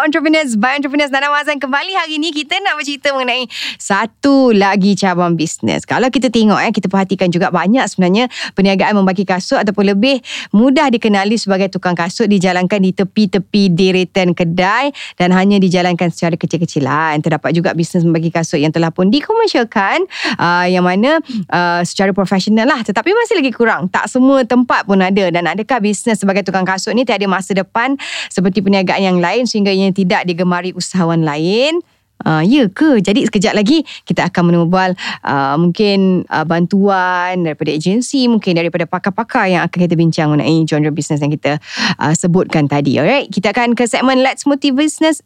Entrepreneurs 0.00 0.56
by 0.56 0.80
Entrepreneurs 0.80 1.12
Nana 1.12 1.28
Mazan 1.28 1.60
kembali 1.60 1.92
hari 1.92 2.16
ni 2.16 2.32
kita 2.32 2.56
nak 2.64 2.80
bercerita 2.80 3.12
mengenai 3.12 3.44
satu 3.76 4.48
lagi 4.56 4.96
cabang 4.96 5.36
bisnes. 5.36 5.84
Kalau 5.84 6.08
kita 6.08 6.32
tengok 6.32 6.56
eh 6.56 6.72
kita 6.72 6.88
perhatikan 6.88 7.28
juga 7.28 7.52
banyak 7.52 7.84
sebenarnya 7.84 8.32
perniagaan 8.56 8.96
membagi 8.96 9.28
kasut 9.28 9.60
ataupun 9.60 9.92
lebih 9.92 10.24
mudah 10.56 10.88
dikenali 10.88 11.36
sebagai 11.36 11.68
tukang 11.68 11.92
kasut 11.92 12.32
dijalankan 12.32 12.80
di 12.80 12.96
tepi-tepi 12.96 13.62
deretan 13.76 14.32
kedai 14.32 14.88
dan 15.20 15.36
hanya 15.36 15.60
dijalankan 15.60 16.08
secara 16.08 16.40
kecil-kecilan. 16.40 17.20
Terdapat 17.20 17.52
juga 17.52 17.76
bisnes 17.76 18.00
membagi 18.00 18.32
kasut 18.32 18.56
yang 18.56 18.72
telah 18.72 18.88
pun 18.88 19.12
dikomersialkan 19.12 20.08
uh, 20.40 20.64
yang 20.64 20.88
mana 20.88 21.20
uh, 21.52 21.84
secara 21.84 22.16
profesional 22.16 22.64
lah 22.64 22.80
tetapi 22.80 23.12
masih 23.12 23.36
lagi 23.36 23.52
kurang. 23.52 23.92
Tak 23.92 24.08
semua 24.08 24.48
tempat 24.48 24.88
pun 24.88 24.96
ada 24.96 25.28
dan 25.28 25.44
adakah 25.44 25.84
bisnes 25.84 26.16
sebagai 26.16 26.40
tukang 26.40 26.64
kasut 26.64 26.96
ni 26.96 27.04
tiada 27.04 27.28
masa 27.28 27.52
depan 27.52 28.00
seperti 28.32 28.64
perniagaan 28.64 29.04
yang 29.04 29.18
lain 29.20 29.44
sehingga 29.44 29.68
ia 29.68 29.89
tidak 29.92 30.26
digemari 30.26 30.72
usahawan 30.72 31.22
lain. 31.22 31.80
Uh, 32.20 32.44
ya 32.44 32.68
ke? 32.68 33.00
Jadi 33.00 33.24
sekejap 33.24 33.56
lagi 33.56 33.80
kita 34.04 34.28
akan 34.28 34.52
menubal 34.52 34.92
uh, 35.24 35.56
mungkin 35.56 36.28
uh, 36.28 36.44
bantuan 36.44 37.48
daripada 37.48 37.72
agensi, 37.72 38.28
mungkin 38.28 38.60
daripada 38.60 38.84
pakar-pakar 38.84 39.48
yang 39.48 39.64
akan 39.64 39.78
kita 39.88 39.96
bincang 39.96 40.28
mengenai 40.28 40.68
genre 40.68 40.92
bisnes 40.92 41.24
yang 41.24 41.32
kita 41.32 41.56
uh, 41.96 42.12
sebutkan 42.12 42.68
tadi. 42.68 43.00
Alright, 43.00 43.32
kita 43.32 43.56
akan 43.56 43.72
ke 43.72 43.88
segmen 43.88 44.20
Let's 44.20 44.44
Motive 44.44 44.76
Business. 44.76 45.24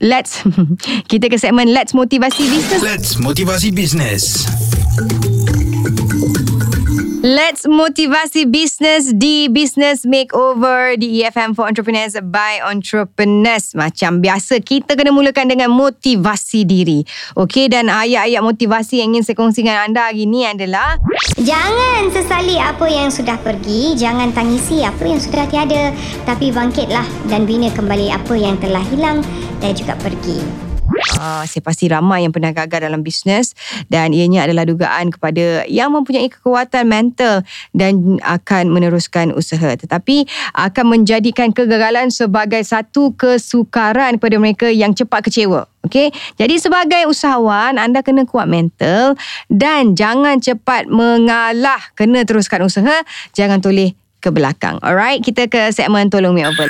Let's 0.00 0.44
kita 1.10 1.32
ke 1.32 1.40
segmen 1.40 1.72
Let's 1.72 1.96
Motivasi 1.96 2.52
Business. 2.52 2.80
Let's 2.84 3.16
Motivasi 3.16 3.72
Business. 3.72 4.44
Let's 7.20 7.68
motivasi 7.68 8.48
bisnes 8.48 9.12
di 9.12 9.44
Business 9.52 10.08
Makeover 10.08 10.96
di 10.96 11.20
EFM 11.20 11.52
for 11.52 11.68
Entrepreneurs 11.68 12.16
by 12.16 12.64
Entrepreneurs. 12.64 13.76
Macam 13.76 14.24
biasa, 14.24 14.56
kita 14.64 14.96
kena 14.96 15.12
mulakan 15.12 15.52
dengan 15.52 15.68
motivasi 15.68 16.64
diri. 16.64 17.04
Okey, 17.36 17.68
dan 17.68 17.92
ayat-ayat 17.92 18.40
motivasi 18.40 19.04
yang 19.04 19.12
ingin 19.12 19.28
saya 19.28 19.36
kongsi 19.36 19.60
dengan 19.60 19.92
anda 19.92 20.08
hari 20.08 20.24
ini 20.24 20.48
adalah... 20.48 20.96
Jangan 21.36 22.08
sesali 22.08 22.56
apa 22.56 22.88
yang 22.88 23.12
sudah 23.12 23.36
pergi, 23.36 24.00
jangan 24.00 24.32
tangisi 24.32 24.80
apa 24.80 25.04
yang 25.04 25.20
sudah 25.20 25.44
tiada. 25.44 25.92
Tapi 26.24 26.48
bangkitlah 26.48 27.04
dan 27.28 27.44
bina 27.44 27.68
kembali 27.68 28.16
apa 28.16 28.32
yang 28.32 28.56
telah 28.56 28.80
hilang 28.88 29.20
dan 29.60 29.76
juga 29.76 29.92
pergi. 30.00 30.69
Uh, 31.20 31.44
saya 31.44 31.60
pasti 31.60 31.84
ramai 31.84 32.24
yang 32.24 32.32
pernah 32.32 32.48
gagal 32.48 32.88
dalam 32.88 33.04
bisnes 33.04 33.52
dan 33.92 34.16
ianya 34.16 34.48
adalah 34.48 34.64
dugaan 34.64 35.12
kepada 35.12 35.68
yang 35.68 35.92
mempunyai 35.92 36.32
kekuatan 36.32 36.88
mental 36.88 37.44
dan 37.76 38.16
akan 38.24 38.72
meneruskan 38.72 39.36
usaha 39.36 39.76
tetapi 39.76 40.24
akan 40.56 40.96
menjadikan 40.96 41.52
kegagalan 41.52 42.08
sebagai 42.08 42.64
satu 42.64 43.12
kesukaran 43.20 44.16
kepada 44.16 44.40
mereka 44.40 44.72
yang 44.72 44.96
cepat 44.96 45.28
kecewa. 45.28 45.68
Okay, 45.84 46.08
jadi 46.40 46.56
sebagai 46.56 47.04
usahawan 47.08 47.76
anda 47.76 48.00
kena 48.00 48.24
kuat 48.24 48.48
mental 48.48 49.12
dan 49.52 49.92
jangan 49.92 50.40
cepat 50.40 50.88
mengalah 50.88 51.80
kena 52.00 52.24
teruskan 52.24 52.64
usaha 52.64 53.04
jangan 53.36 53.60
toleh 53.60 53.92
ke 54.24 54.32
belakang. 54.32 54.80
Alright, 54.80 55.20
kita 55.20 55.52
ke 55.52 55.68
segmen 55.68 56.08
tolong 56.08 56.32
me 56.32 56.48
over. 56.48 56.68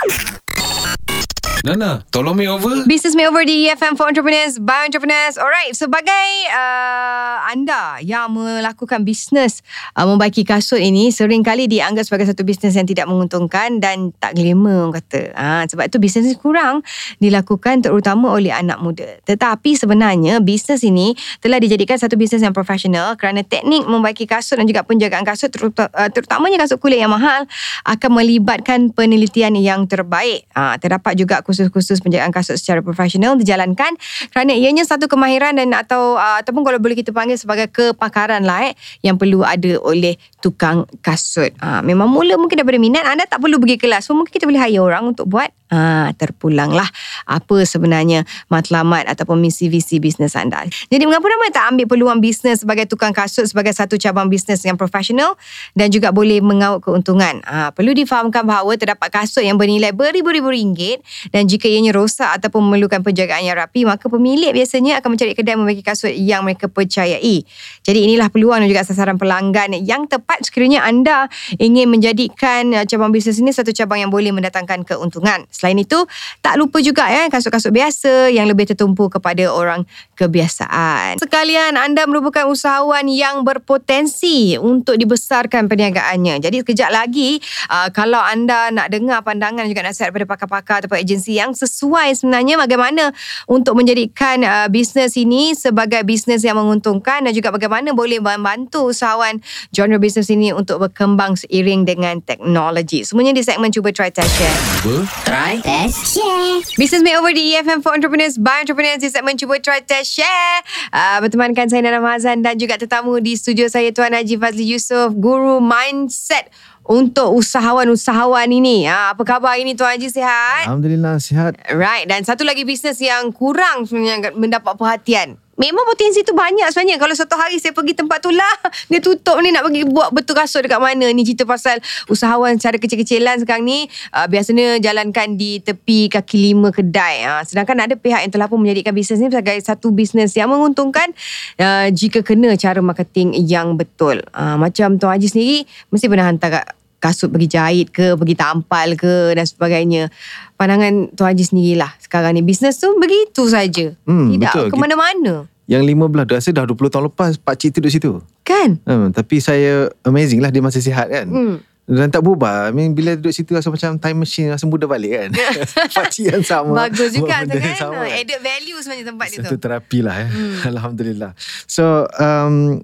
Nana, 1.60 2.00
tolong 2.08 2.32
me 2.32 2.48
over. 2.48 2.88
Business 2.88 3.12
Makeover 3.12 3.44
di 3.44 3.68
EFM 3.68 3.92
for 3.92 4.08
Entrepreneurs 4.08 4.56
by 4.56 4.88
Entrepreneurs. 4.88 5.36
Alright, 5.36 5.76
sebagai 5.76 6.28
uh, 6.48 7.44
anda 7.52 8.00
yang 8.00 8.32
melakukan 8.32 9.04
bisnes 9.04 9.60
uh, 9.92 10.08
membaiki 10.08 10.40
kasut 10.40 10.80
ini 10.80 11.12
sering 11.12 11.44
kali 11.44 11.68
dianggap 11.68 12.08
sebagai 12.08 12.32
satu 12.32 12.48
bisnes 12.48 12.72
yang 12.72 12.88
tidak 12.88 13.04
menguntungkan 13.12 13.76
dan 13.76 14.08
tak 14.16 14.40
glamour 14.40 14.88
orang 14.88 15.04
kata. 15.04 15.36
Uh, 15.36 15.62
sebab 15.68 15.84
itu 15.92 16.00
bisnes 16.00 16.32
ini 16.32 16.36
kurang 16.40 16.80
dilakukan 17.20 17.84
terutama 17.84 18.32
oleh 18.32 18.56
anak 18.56 18.80
muda. 18.80 19.20
Tetapi 19.28 19.76
sebenarnya 19.76 20.40
bisnes 20.40 20.80
ini 20.80 21.12
telah 21.44 21.60
dijadikan 21.60 22.00
satu 22.00 22.16
bisnes 22.16 22.40
yang 22.40 22.56
profesional 22.56 23.20
kerana 23.20 23.44
teknik 23.44 23.84
membaiki 23.84 24.24
kasut 24.24 24.56
dan 24.56 24.64
juga 24.64 24.80
penjagaan 24.80 25.28
kasut 25.28 25.52
uh, 25.60 26.08
terutamanya 26.08 26.64
kasut 26.64 26.80
kulit 26.80 27.04
yang 27.04 27.12
mahal 27.12 27.44
akan 27.84 28.10
melibatkan 28.16 28.88
penelitian 28.96 29.60
yang 29.60 29.84
terbaik. 29.84 30.48
Uh, 30.56 30.80
terdapat 30.80 31.20
juga 31.20 31.44
kursus-kursus 31.50 31.98
penjagaan 31.98 32.30
kasut 32.30 32.54
secara 32.54 32.78
profesional 32.78 33.34
dijalankan 33.34 33.98
kerana 34.30 34.54
ianya 34.54 34.86
satu 34.86 35.10
kemahiran 35.10 35.58
dan 35.58 35.74
atau 35.74 36.14
uh, 36.14 36.38
ataupun 36.38 36.62
kalau 36.62 36.78
boleh 36.78 36.94
kita 36.94 37.10
panggil 37.10 37.34
sebagai 37.34 37.66
kepakaran 37.74 38.46
lah 38.46 38.70
eh, 38.70 38.78
yang 39.02 39.18
perlu 39.18 39.42
ada 39.42 39.82
oleh 39.82 40.14
tukang 40.38 40.86
kasut. 41.02 41.50
Uh, 41.58 41.82
memang 41.82 42.06
mula 42.06 42.38
mungkin 42.38 42.62
daripada 42.62 42.78
minat 42.78 43.02
anda 43.02 43.26
tak 43.26 43.42
perlu 43.42 43.58
pergi 43.58 43.82
kelas. 43.82 44.06
So 44.06 44.14
mungkin 44.14 44.30
kita 44.30 44.46
boleh 44.46 44.62
hire 44.62 44.78
orang 44.78 45.10
untuk 45.10 45.26
buat 45.26 45.50
Ha, 45.70 46.10
terpulanglah 46.18 46.86
apa 47.30 47.62
sebenarnya 47.62 48.26
matlamat 48.50 49.06
ataupun 49.06 49.38
misi 49.38 49.70
visi 49.70 50.02
bisnes 50.02 50.34
anda. 50.34 50.66
Jadi 50.66 51.06
mengapa 51.06 51.30
ramai 51.30 51.54
tak 51.54 51.70
ambil 51.70 51.86
peluang 51.86 52.18
bisnes 52.18 52.66
sebagai 52.66 52.90
tukang 52.90 53.14
kasut 53.14 53.46
sebagai 53.46 53.70
satu 53.70 53.94
cabang 53.94 54.26
bisnes 54.26 54.66
yang 54.66 54.74
profesional 54.74 55.38
dan 55.78 55.94
juga 55.94 56.10
boleh 56.10 56.42
mengaut 56.42 56.82
keuntungan. 56.82 57.38
Ha, 57.46 57.70
perlu 57.70 57.94
difahamkan 57.94 58.42
bahawa 58.42 58.74
terdapat 58.74 59.14
kasut 59.14 59.46
yang 59.46 59.54
bernilai 59.54 59.94
beribu-ribu 59.94 60.50
ringgit 60.50 61.06
dan 61.30 61.46
jika 61.46 61.70
ianya 61.70 61.94
rosak 61.94 62.42
ataupun 62.42 62.66
memerlukan 62.66 63.06
penjagaan 63.06 63.46
yang 63.46 63.54
rapi 63.54 63.86
maka 63.86 64.10
pemilik 64.10 64.50
biasanya 64.50 64.98
akan 64.98 65.14
mencari 65.14 65.38
kedai 65.38 65.54
membagi 65.54 65.86
kasut 65.86 66.10
yang 66.10 66.42
mereka 66.42 66.66
percayai. 66.66 67.46
Jadi 67.86 67.98
inilah 68.10 68.26
peluang 68.26 68.60
dan 68.62 68.68
juga 68.68 68.82
sasaran 68.82 69.16
pelanggan 69.16 69.78
yang 69.86 70.10
tepat 70.10 70.42
sekiranya 70.42 70.82
anda 70.82 71.30
ingin 71.62 71.86
menjadikan 71.86 72.74
uh, 72.74 72.84
cabang 72.84 73.14
bisnes 73.14 73.38
ini 73.38 73.54
satu 73.54 73.70
cabang 73.70 74.02
yang 74.02 74.10
boleh 74.10 74.34
mendatangkan 74.34 74.82
keuntungan. 74.82 75.46
Selain 75.60 75.76
itu, 75.76 76.08
tak 76.40 76.56
lupa 76.56 76.80
juga 76.80 77.04
ya 77.12 77.28
kasut-kasut 77.28 77.68
biasa 77.68 78.32
yang 78.32 78.48
lebih 78.48 78.64
tertumpu 78.72 79.12
kepada 79.12 79.52
orang 79.52 79.84
kebiasaan. 80.20 81.18
Sekalian 81.18 81.74
anda 81.74 82.06
merupakan 82.06 82.46
usahawan 82.46 83.10
yang 83.10 83.42
berpotensi 83.42 84.54
untuk 84.60 84.94
dibesarkan 84.96 85.66
perniagaannya. 85.66 86.38
Jadi 86.38 86.62
sekejap 86.62 86.90
lagi 86.94 87.42
uh, 87.66 87.90
kalau 87.90 88.22
anda 88.22 88.70
nak 88.70 88.94
dengar 88.94 89.26
pandangan 89.26 89.66
juga 89.66 89.82
nasihat 89.82 90.14
daripada 90.14 90.38
pakar-pakar 90.38 90.86
atau 90.86 90.94
agensi 90.94 91.36
yang 91.36 91.50
sesuai 91.52 92.14
sebenarnya 92.14 92.54
bagaimana 92.54 93.10
untuk 93.50 93.74
menjadikan 93.74 94.46
uh, 94.46 94.68
bisnes 94.70 95.18
ini 95.18 95.58
sebagai 95.58 96.06
bisnes 96.06 96.46
yang 96.46 96.54
menguntungkan 96.54 97.26
dan 97.26 97.32
juga 97.34 97.50
bagaimana 97.50 97.90
boleh 97.90 98.22
membantu 98.22 98.94
usahawan 98.94 99.42
genre 99.74 99.98
bisnes 99.98 100.30
ini 100.30 100.54
untuk 100.54 100.78
berkembang 100.86 101.34
seiring 101.34 101.82
dengan 101.82 102.22
teknologi. 102.22 103.02
Semuanya 103.02 103.34
di 103.34 103.42
segmen 103.42 103.74
Cuba 103.74 103.90
Try 103.90 104.14
Test 104.14 104.30
Share. 104.38 104.58
Cuba 104.86 105.02
Try 105.26 105.40
Try, 105.40 105.56
Test, 105.62 106.14
Share. 106.14 106.62
Business 106.76 107.02
Makeover 107.02 107.32
di 107.32 107.56
EFM 107.56 107.80
for 107.80 107.90
Entrepreneurs 107.96 108.36
by 108.36 108.62
Entrepreneurs 108.62 109.00
di 109.00 109.08
segmen 109.08 109.34
Cuba 109.40 109.56
Try, 109.56 109.80
Test, 109.82 110.09
Share. 110.10 110.66
Uh, 110.90 111.22
bertemankan 111.22 111.70
saya 111.70 111.86
Nana 111.86 112.02
Mazan 112.02 112.42
dan 112.42 112.58
juga 112.58 112.74
tetamu 112.74 113.22
di 113.22 113.38
studio 113.38 113.70
saya 113.70 113.94
Tuan 113.94 114.10
Haji 114.10 114.34
Fazli 114.34 114.66
Yusof, 114.74 115.14
Guru 115.14 115.62
Mindset 115.62 116.50
untuk 116.90 117.38
usahawan-usahawan 117.38 118.50
ini. 118.50 118.90
Ha, 118.90 119.14
apa 119.14 119.22
khabar 119.22 119.54
ini 119.62 119.78
Tuan 119.78 119.94
Haji 119.94 120.10
sihat? 120.10 120.66
Alhamdulillah 120.66 121.22
sihat. 121.22 121.54
Right. 121.70 122.10
Dan 122.10 122.26
satu 122.26 122.42
lagi 122.42 122.66
bisnes 122.66 122.98
yang 122.98 123.30
kurang 123.30 123.86
sebenarnya 123.86 124.34
mendapat 124.34 124.74
perhatian. 124.74 125.38
Memang 125.60 125.84
potensi 125.84 126.24
tu 126.24 126.32
banyak 126.32 126.72
sebenarnya. 126.72 126.96
Kalau 126.96 127.12
satu 127.12 127.36
hari 127.36 127.60
saya 127.60 127.76
pergi 127.76 127.92
tempat 127.92 128.24
tu 128.24 128.32
lah. 128.32 128.56
Dia 128.88 129.04
tutup 129.04 129.36
ni 129.44 129.52
nak 129.52 129.68
pergi 129.68 129.84
buat 129.84 130.08
betul 130.16 130.32
kasut 130.32 130.64
dekat 130.64 130.80
mana. 130.80 131.12
Ni 131.12 131.20
cerita 131.20 131.44
pasal 131.44 131.84
usahawan 132.08 132.56
secara 132.56 132.80
kecil-kecilan 132.80 133.44
sekarang 133.44 133.68
ni. 133.68 133.84
Uh, 134.16 134.24
biasanya 134.24 134.80
jalankan 134.80 135.36
di 135.36 135.60
tepi 135.60 136.08
kaki 136.08 136.50
lima 136.50 136.72
kedai. 136.72 137.28
Uh, 137.28 137.44
sedangkan 137.44 137.76
ada 137.84 137.92
pihak 137.92 138.24
yang 138.24 138.32
telah 138.32 138.48
pun 138.48 138.56
menjadikan 138.56 138.96
bisnes 138.96 139.20
ni 139.20 139.28
sebagai 139.28 139.60
satu 139.60 139.92
bisnes 139.92 140.32
yang 140.32 140.48
menguntungkan. 140.48 141.12
Uh, 141.60 141.92
jika 141.92 142.24
kena 142.24 142.56
cara 142.56 142.80
marketing 142.80 143.36
yang 143.44 143.76
betul. 143.76 144.24
Uh, 144.32 144.56
macam 144.56 144.96
Tuan 144.96 145.20
Haji 145.20 145.28
sendiri 145.28 145.58
mesti 145.92 146.08
pernah 146.08 146.24
hantar 146.24 146.79
kasut 147.00 147.32
pergi 147.32 147.48
jahit 147.48 147.88
ke, 147.88 148.12
pergi 148.14 148.36
tampal 148.36 148.94
ke 148.94 149.32
dan 149.32 149.48
sebagainya. 149.48 150.12
Pandangan 150.54 151.08
Tuan 151.16 151.32
Haji 151.32 151.44
sendirilah 151.48 151.90
sekarang 151.98 152.36
ni. 152.36 152.44
Bisnes 152.44 152.76
tu 152.76 152.92
begitu 153.00 153.48
saja. 153.48 153.96
Hmm, 154.04 154.36
Tidak 154.36 154.52
betul. 154.52 154.66
ke 154.68 154.76
mana-mana. 154.76 155.48
Yang 155.64 155.82
15 155.96 156.28
dah 156.28 156.36
rasa 156.36 156.50
dah 156.52 156.64
20 156.66 156.92
tahun 156.92 157.04
lepas 157.08 157.30
Pak 157.40 157.54
Cik 157.56 157.70
tu 157.72 157.78
duduk 157.80 157.92
situ. 157.94 158.10
Kan? 158.44 158.76
Hmm, 158.84 159.14
tapi 159.14 159.40
saya 159.40 159.88
amazing 160.02 160.42
lah 160.44 160.52
dia 160.52 160.60
masih 160.60 160.84
sihat 160.84 161.08
kan. 161.08 161.26
Hmm. 161.30 161.56
Dan 161.90 162.06
tak 162.06 162.22
berubah. 162.22 162.70
I 162.70 162.74
mean, 162.74 162.94
bila 162.94 163.18
duduk 163.18 163.34
situ 163.34 163.50
rasa 163.50 163.66
macam 163.66 163.98
time 163.98 164.18
machine 164.22 164.46
rasa 164.46 164.62
muda 164.66 164.86
balik 164.86 165.10
kan. 165.10 165.30
Pak 165.96 166.06
Cik 166.12 166.26
yang 166.36 166.44
sama. 166.46 166.86
Bagus 166.86 167.16
juga 167.16 167.42
tu 167.46 167.58
kan. 167.58 167.74
sama. 167.74 168.06
Added 168.06 168.38
value 168.38 168.78
sebenarnya 168.78 169.06
tempat 169.10 169.26
dia 169.26 169.38
Satu 169.42 169.54
tu. 169.56 169.62
terapi 169.62 169.98
lah 170.02 170.14
eh. 170.22 170.28
Alhamdulillah. 170.70 171.32
So, 171.66 172.06
um, 172.18 172.82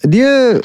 dia 0.00 0.56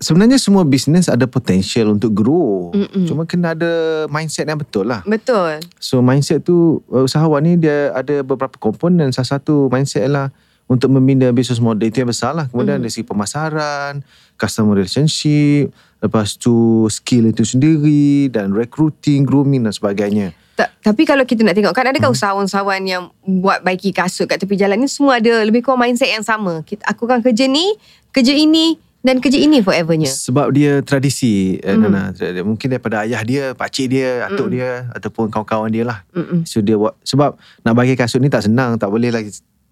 sebenarnya 0.00 0.40
semua 0.40 0.64
bisnes 0.64 1.06
ada 1.06 1.28
potential 1.28 1.92
untuk 1.92 2.16
grow. 2.16 2.72
Mm-mm. 2.72 3.04
Cuma 3.06 3.28
kena 3.28 3.52
ada 3.52 3.72
mindset 4.08 4.48
yang 4.48 4.58
betul 4.58 4.88
lah. 4.88 5.04
Betul. 5.04 5.60
So 5.76 6.00
mindset 6.00 6.42
tu 6.42 6.80
uh, 6.88 7.04
usahawan 7.04 7.44
ni 7.44 7.60
dia 7.60 7.92
ada 7.92 8.24
beberapa 8.24 8.56
komponen. 8.56 9.12
Salah 9.12 9.38
satu 9.38 9.68
mindset 9.68 10.08
lah 10.08 10.32
untuk 10.66 10.88
membina 10.88 11.28
business 11.30 11.60
model 11.60 11.86
itu 11.86 12.00
yang 12.00 12.10
besar 12.10 12.32
lah. 12.32 12.48
Kemudian 12.48 12.80
Mhm. 12.80 12.88
dari 12.88 12.92
segi 12.92 13.06
pemasaran, 13.06 14.00
customer 14.34 14.74
relationship, 14.74 15.70
Lepas 16.00 16.40
tu 16.40 16.88
skill 16.88 17.28
itu 17.28 17.44
sendiri 17.44 18.32
dan 18.32 18.56
recruiting, 18.56 19.28
grooming 19.28 19.68
dan 19.68 19.72
sebagainya. 19.76 20.32
Ta- 20.56 20.72
tapi 20.80 21.04
kalau 21.04 21.28
kita 21.28 21.44
nak 21.44 21.52
tengok 21.52 21.76
kan 21.76 21.92
adakah 21.92 22.08
usahawan-usahawan 22.08 22.80
yang 22.88 23.12
buat 23.20 23.60
baiki 23.60 23.92
kasut 23.92 24.24
kat 24.24 24.40
tepi 24.40 24.56
jalan 24.56 24.80
ni 24.80 24.88
semua 24.88 25.20
ada 25.20 25.44
lebih 25.44 25.60
kurang 25.60 25.84
mindset 25.84 26.08
yang 26.08 26.24
sama. 26.24 26.64
Kita, 26.64 26.88
aku 26.88 27.04
akan 27.04 27.20
kerja 27.20 27.44
ni, 27.44 27.76
kerja 28.16 28.32
ini 28.32 28.80
dan 29.00 29.16
kerja 29.18 29.40
ini 29.40 29.64
forevernya. 29.64 30.08
Sebab 30.08 30.52
dia 30.52 30.84
tradisi 30.84 31.56
Hmm. 31.64 31.88
Nana. 31.88 32.12
Mungkin 32.44 32.68
daripada 32.76 33.02
ayah 33.04 33.24
dia, 33.24 33.44
pakcik 33.56 33.90
dia, 33.92 34.28
atuk 34.28 34.52
dia 34.52 34.92
ataupun 34.92 35.32
kawan-kawan 35.32 35.72
dia 35.72 35.84
lah. 35.88 36.04
Mm-mm. 36.12 36.44
So 36.44 36.60
dia 36.60 36.76
buat 36.76 36.96
sebab 37.04 37.36
nak 37.64 37.74
bagi 37.74 37.96
kasut 37.96 38.20
ni 38.20 38.28
tak 38.28 38.44
senang, 38.44 38.76
tak 38.76 38.92
boleh 38.92 39.08
lah 39.08 39.24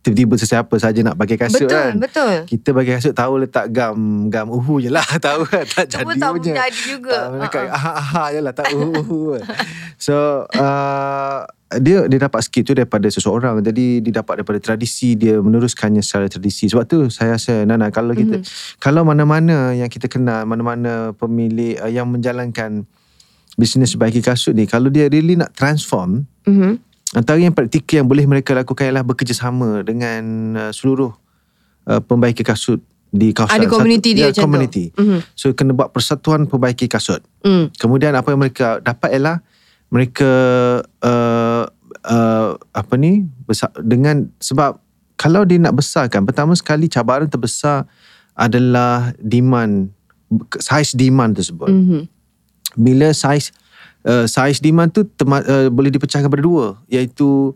tiba-tiba 0.09 0.35
sesiapa 0.35 0.75
saja 0.75 1.01
nak 1.03 1.15
bagi 1.15 1.35
kasut 1.35 1.63
Betul, 1.63 1.71
kan. 1.71 1.93
betul. 1.99 2.35
Kita 2.47 2.69
bagi 2.71 2.91
kasut 2.91 3.13
tahu 3.13 3.35
letak 3.39 3.69
gam 3.69 3.97
gam 4.27 4.49
uhu 4.49 4.79
je 4.79 4.89
lah 4.89 5.05
tahu 5.21 5.45
kan 5.45 5.63
tak 5.63 5.93
Cuma 5.95 6.11
jadi 6.11 6.19
tak 6.19 6.31
punya. 6.33 6.53
jadi 6.59 6.81
juga. 6.83 7.17
Tak 7.19 7.31
mereka 7.35 7.59
Ha-ha. 7.61 7.71
aha 7.71 7.93
aha 7.95 8.23
je 8.31 8.41
lah 8.41 8.53
tak 8.53 8.67
uhu 8.71 8.91
uhu. 8.97 9.21
so 9.99 10.15
uh, 10.51 11.45
dia 11.75 12.05
dia 12.05 12.19
dapat 12.19 12.41
skill 12.41 12.65
tu 12.65 12.73
daripada 12.73 13.05
seseorang 13.07 13.61
jadi 13.61 14.01
dia 14.01 14.13
dapat 14.17 14.41
daripada 14.41 14.57
tradisi 14.59 15.13
dia 15.13 15.37
meneruskannya 15.37 16.01
secara 16.01 16.25
tradisi 16.27 16.65
sebab 16.65 16.85
tu 16.85 16.99
saya 17.09 17.37
rasa 17.37 17.63
Nana 17.63 17.89
kalau 17.89 18.13
kita 18.13 18.41
Mhm. 18.41 18.45
kalau 18.79 19.03
mana-mana 19.03 19.73
yang 19.73 19.87
kita 19.87 20.07
kenal 20.07 20.43
mana-mana 20.43 21.13
pemilik 21.13 21.77
uh, 21.77 21.87
yang 21.87 22.07
menjalankan 22.07 22.89
bisnes 23.55 23.93
baiki 23.95 24.21
kasut 24.21 24.53
ni 24.53 24.65
kalau 24.65 24.89
dia 24.89 25.07
really 25.07 25.35
nak 25.35 25.53
transform 25.53 26.25
Mm-hmm. 26.43 26.73
Antara 27.17 27.41
yang 27.41 27.57
praktikal 27.57 28.05
yang 28.05 28.09
boleh 28.09 28.29
mereka 28.29 28.53
lakukan 28.53 28.85
ialah 28.85 29.05
bekerjasama 29.07 29.81
dengan 29.81 30.23
uh, 30.57 30.73
seluruh 30.77 31.17
uh, 31.89 32.01
pembaiki 32.05 32.45
kasut 32.45 32.85
di 33.09 33.33
kawasan. 33.33 33.65
Ada 33.65 33.67
komuniti 33.73 34.13
dia 34.13 34.29
ya, 34.29 34.37
community. 34.37 34.93
Mhm. 34.93 35.25
So 35.33 35.57
kena 35.57 35.73
buat 35.73 35.89
persatuan 35.89 36.45
pembaiki 36.45 36.85
kasut. 36.85 37.25
Mm. 37.41 37.73
Kemudian 37.81 38.13
apa 38.13 38.29
yang 38.29 38.41
mereka 38.45 38.85
dapat 38.85 39.17
ialah 39.17 39.41
mereka 39.89 40.31
uh, 40.85 41.65
uh, 42.05 42.51
apa 42.77 42.95
ni 43.01 43.25
besar, 43.49 43.73
dengan 43.81 44.29
sebab 44.37 44.77
kalau 45.17 45.49
dia 45.49 45.57
nak 45.57 45.81
besarkan 45.81 46.29
pertama 46.29 46.53
sekali 46.53 46.93
cabaran 46.93 47.27
terbesar 47.27 47.89
adalah 48.37 49.17
demand 49.17 49.91
size 50.61 50.93
demand 50.93 51.35
tersebut 51.35 51.73
Mm-hmm. 51.73 52.03
bila 52.77 53.09
saiz 53.17 53.51
uh, 54.07 54.27
saiz 54.29 54.63
demand 54.63 54.93
tu 54.93 55.03
terma, 55.07 55.43
uh, 55.43 55.73
boleh 55.73 55.91
dipecahkan 55.91 56.29
pada 56.29 56.45
dua 56.45 56.79
iaitu 56.87 57.55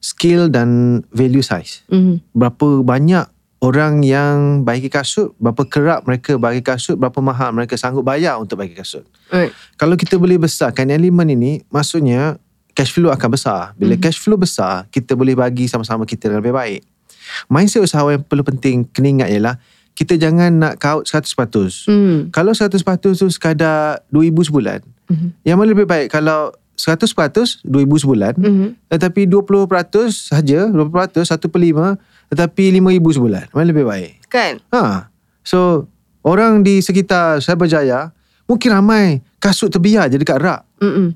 skill 0.00 0.52
dan 0.52 1.00
value 1.12 1.44
size. 1.44 1.84
Mm-hmm. 1.88 2.16
Berapa 2.36 2.68
banyak 2.84 3.24
orang 3.64 4.04
yang 4.04 4.60
bagi 4.60 4.92
kasut, 4.92 5.32
berapa 5.40 5.64
kerap 5.64 6.04
mereka 6.04 6.36
bagi 6.36 6.60
kasut, 6.60 7.00
berapa 7.00 7.16
mahal 7.24 7.56
mereka 7.56 7.80
sanggup 7.80 8.04
bayar 8.04 8.36
untuk 8.36 8.60
bagi 8.60 8.76
kasut. 8.76 9.08
Right. 9.32 9.48
Kalau 9.80 9.96
kita 9.96 10.20
boleh 10.20 10.36
besarkan 10.36 10.92
elemen 10.92 11.32
ini, 11.32 11.64
maksudnya 11.72 12.36
cash 12.76 12.92
flow 12.92 13.08
akan 13.08 13.28
besar. 13.32 13.72
Bila 13.80 13.96
cash 13.96 14.20
flow 14.20 14.36
besar, 14.36 14.84
kita 14.92 15.16
boleh 15.16 15.32
bagi 15.32 15.64
sama-sama 15.64 16.04
kita 16.04 16.28
dengan 16.28 16.44
lebih 16.44 16.52
baik. 16.52 16.80
Mindset 17.48 17.80
usahawan 17.80 18.20
yang 18.20 18.24
perlu 18.28 18.44
penting 18.44 18.84
kena 18.92 19.08
ingat 19.08 19.28
ialah 19.32 19.56
kita 19.96 20.18
jangan 20.18 20.50
nak 20.58 20.74
kaut 20.82 21.08
100%. 21.08 21.88
Mm. 21.88 22.18
Kalau 22.34 22.52
100% 22.52 22.74
tu 23.00 23.30
sekadar 23.30 24.02
2000 24.10 24.50
sebulan, 24.50 24.80
Mhm. 25.10 25.28
yang 25.44 25.56
mana 25.60 25.68
lebih 25.72 25.86
baik 25.86 26.08
kalau 26.10 26.52
100% 26.74 27.62
2000 27.62 28.02
sebulan, 28.02 28.34
Mhm. 28.34 28.90
tetapi 28.90 29.30
20% 29.30 30.10
saja, 30.10 30.66
20% 30.66 31.22
1 31.22 31.46
per 31.46 31.60
5, 31.62 31.94
tetapi 32.28 32.74
5000 32.74 33.14
sebulan. 33.14 33.46
Mana 33.54 33.66
lebih 33.70 33.86
baik? 33.86 34.26
Kan? 34.26 34.58
Ha. 34.74 35.06
So, 35.46 35.86
orang 36.26 36.66
di 36.66 36.82
sekitar 36.82 37.38
Cyberjaya 37.38 38.10
mungkin 38.50 38.74
ramai 38.74 39.22
kasut 39.38 39.70
terbiar 39.70 40.10
je 40.10 40.18
dekat 40.18 40.40
rak. 40.40 40.66
Mm-mm. 40.82 41.14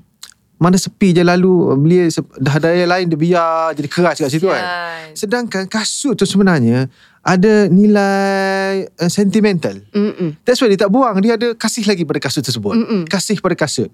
Mana 0.59 0.75
sepi 0.75 1.15
je 1.15 1.23
lalu 1.23 1.71
beli 1.79 2.11
dah 2.35 2.55
daya 2.59 2.83
lain 2.83 3.07
dia 3.07 3.15
biar 3.15 3.71
jadi 3.71 3.87
keras 3.87 4.19
kat 4.19 4.27
situ 4.27 4.47
kan. 4.47 4.59
Kan. 4.59 5.05
Sedangkan 5.15 5.63
kasut 5.71 6.19
tu 6.19 6.27
sebenarnya 6.27 6.91
ada 7.23 7.67
nilai 7.67 8.87
uh, 8.99 9.11
sentimental. 9.11 9.75
Mm-mm. 9.91 10.39
That's 10.47 10.59
why 10.63 10.71
dia 10.71 10.79
tak 10.79 10.91
buang. 10.91 11.19
Dia 11.19 11.35
ada 11.35 11.51
kasih 11.53 11.83
lagi 11.85 12.07
pada 12.07 12.19
kasut 12.23 12.43
tersebut. 12.43 12.73
Mm-mm. 12.75 13.01
Kasih 13.09 13.43
pada 13.43 13.55
kasut. 13.59 13.91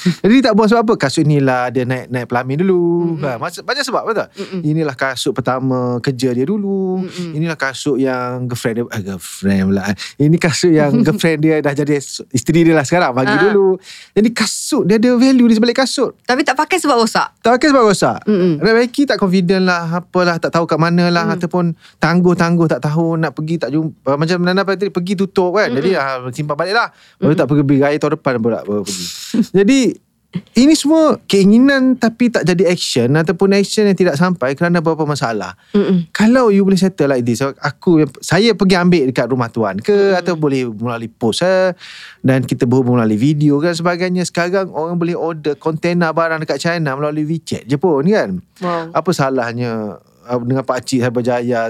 Jadi 0.22 0.36
tak 0.40 0.52
buang 0.52 0.66
sebab 0.66 0.82
apa? 0.82 0.94
Kasut 0.98 1.22
ni 1.22 1.38
lah 1.38 1.68
dia 1.68 1.82
naik 1.82 2.08
naik 2.08 2.26
pelamin 2.26 2.56
dulu. 2.58 2.82
Ha, 3.18 3.36
macam 3.36 3.62
banyak 3.62 3.82
sebab 3.82 4.02
betul. 4.04 4.26
Mm-mm. 4.34 4.60
Inilah 4.64 4.92
kasut 4.92 5.32
pertama 5.32 5.78
kerja 5.98 6.30
dia 6.30 6.42
dulu. 6.42 7.00
Mm-mm. 7.00 7.30
Inilah 7.32 7.54
kasut 7.54 7.96
yang 7.96 8.44
girlfriend 8.44 8.76
dia 8.76 8.84
ah, 8.88 9.00
girlfriend 9.00 9.62
pula. 9.68 9.82
Ini 10.16 10.36
kasut 10.36 10.70
yang 10.70 10.90
girlfriend 11.06 11.38
dia 11.38 11.54
dah 11.58 11.72
jadi 11.72 11.98
isteri 12.28 12.60
dia 12.62 12.72
lah 12.72 12.82
sekarang 12.82 13.12
bagi 13.12 13.28
Ah. 13.28 13.42
dulu. 13.44 13.76
Jadi 14.12 14.28
kasut 14.30 14.82
dia 14.84 14.96
ada 14.96 15.10
value 15.12 15.46
di 15.46 15.54
sebalik 15.54 15.76
kasut. 15.76 16.16
Tapi 16.20 16.40
tak 16.40 16.54
pakai 16.54 16.76
sebab 16.76 16.96
rosak. 16.96 17.28
Tak 17.40 17.50
pakai 17.52 17.68
sebab 17.68 17.82
rosak. 17.84 18.18
Nak 18.26 18.72
baiki 18.72 19.04
tak 19.04 19.16
confident 19.16 19.62
lah 19.62 19.82
apalah 19.96 20.36
tak 20.36 20.50
tahu 20.50 20.64
kat 20.64 20.76
mana 20.76 21.08
lah 21.08 21.24
Mm. 21.24 21.34
ataupun 21.36 21.64
tangguh-tangguh 21.96 22.66
tak 22.66 22.80
tahu 22.80 23.14
nak 23.14 23.32
pergi 23.32 23.56
tak 23.56 23.70
jumpa 23.70 24.14
macam 24.14 24.38
Nana 24.40 24.62
tadi 24.62 24.88
pergi 24.88 25.14
tutup 25.14 25.52
kan. 25.52 25.68
Jadi 25.68 25.90
ah, 25.92 26.22
simpan 26.30 26.54
balik 26.54 26.72
lah. 26.72 26.88
Baru 27.16 27.34
tak 27.34 27.46
pergi 27.46 27.62
pergi 27.62 27.80
raya 27.82 27.96
tahun 27.96 28.12
depan 28.14 28.34
pula 28.38 28.60
baru 28.62 28.82
pergi. 28.82 29.04
Jadi 29.58 30.06
ini 30.52 30.74
semua 30.76 31.16
keinginan 31.24 31.96
tapi 31.96 32.28
tak 32.28 32.44
jadi 32.44 32.68
action 32.68 33.08
ataupun 33.16 33.56
action 33.56 33.88
yang 33.88 33.96
tidak 33.96 34.20
sampai 34.20 34.52
kerana 34.52 34.84
beberapa 34.84 35.08
masalah. 35.08 35.56
Mm-mm. 35.72 36.12
Kalau 36.12 36.52
you 36.52 36.60
boleh 36.60 36.76
settle 36.76 37.08
like 37.08 37.24
this 37.24 37.40
Aku 37.40 38.04
Saya 38.20 38.52
pergi 38.52 38.76
ambil 38.76 39.08
dekat 39.08 39.32
rumah 39.32 39.48
tuan 39.48 39.80
ke 39.80 39.92
hmm. 39.92 40.20
Atau 40.20 40.36
boleh 40.36 40.68
melalui 40.68 41.08
post 41.08 41.40
eh? 41.40 41.72
Dan 42.20 42.44
kita 42.44 42.68
berhubung 42.68 43.00
melalui 43.00 43.16
video 43.16 43.56
kan 43.64 43.72
sebagainya 43.72 44.28
Sekarang 44.28 44.72
orang 44.76 45.00
boleh 45.00 45.16
order 45.16 45.56
Kontainer 45.56 46.12
barang 46.12 46.44
dekat 46.44 46.58
China 46.60 46.96
Melalui 46.96 47.24
WeChat 47.24 47.64
je 47.64 47.76
pun 47.80 48.04
kan 48.04 48.40
Wow. 48.56 48.88
Apa 48.96 49.10
salahnya 49.12 50.00
uh, 50.00 50.40
Dengan 50.40 50.64
Pak 50.64 50.80
Cik 50.84 51.00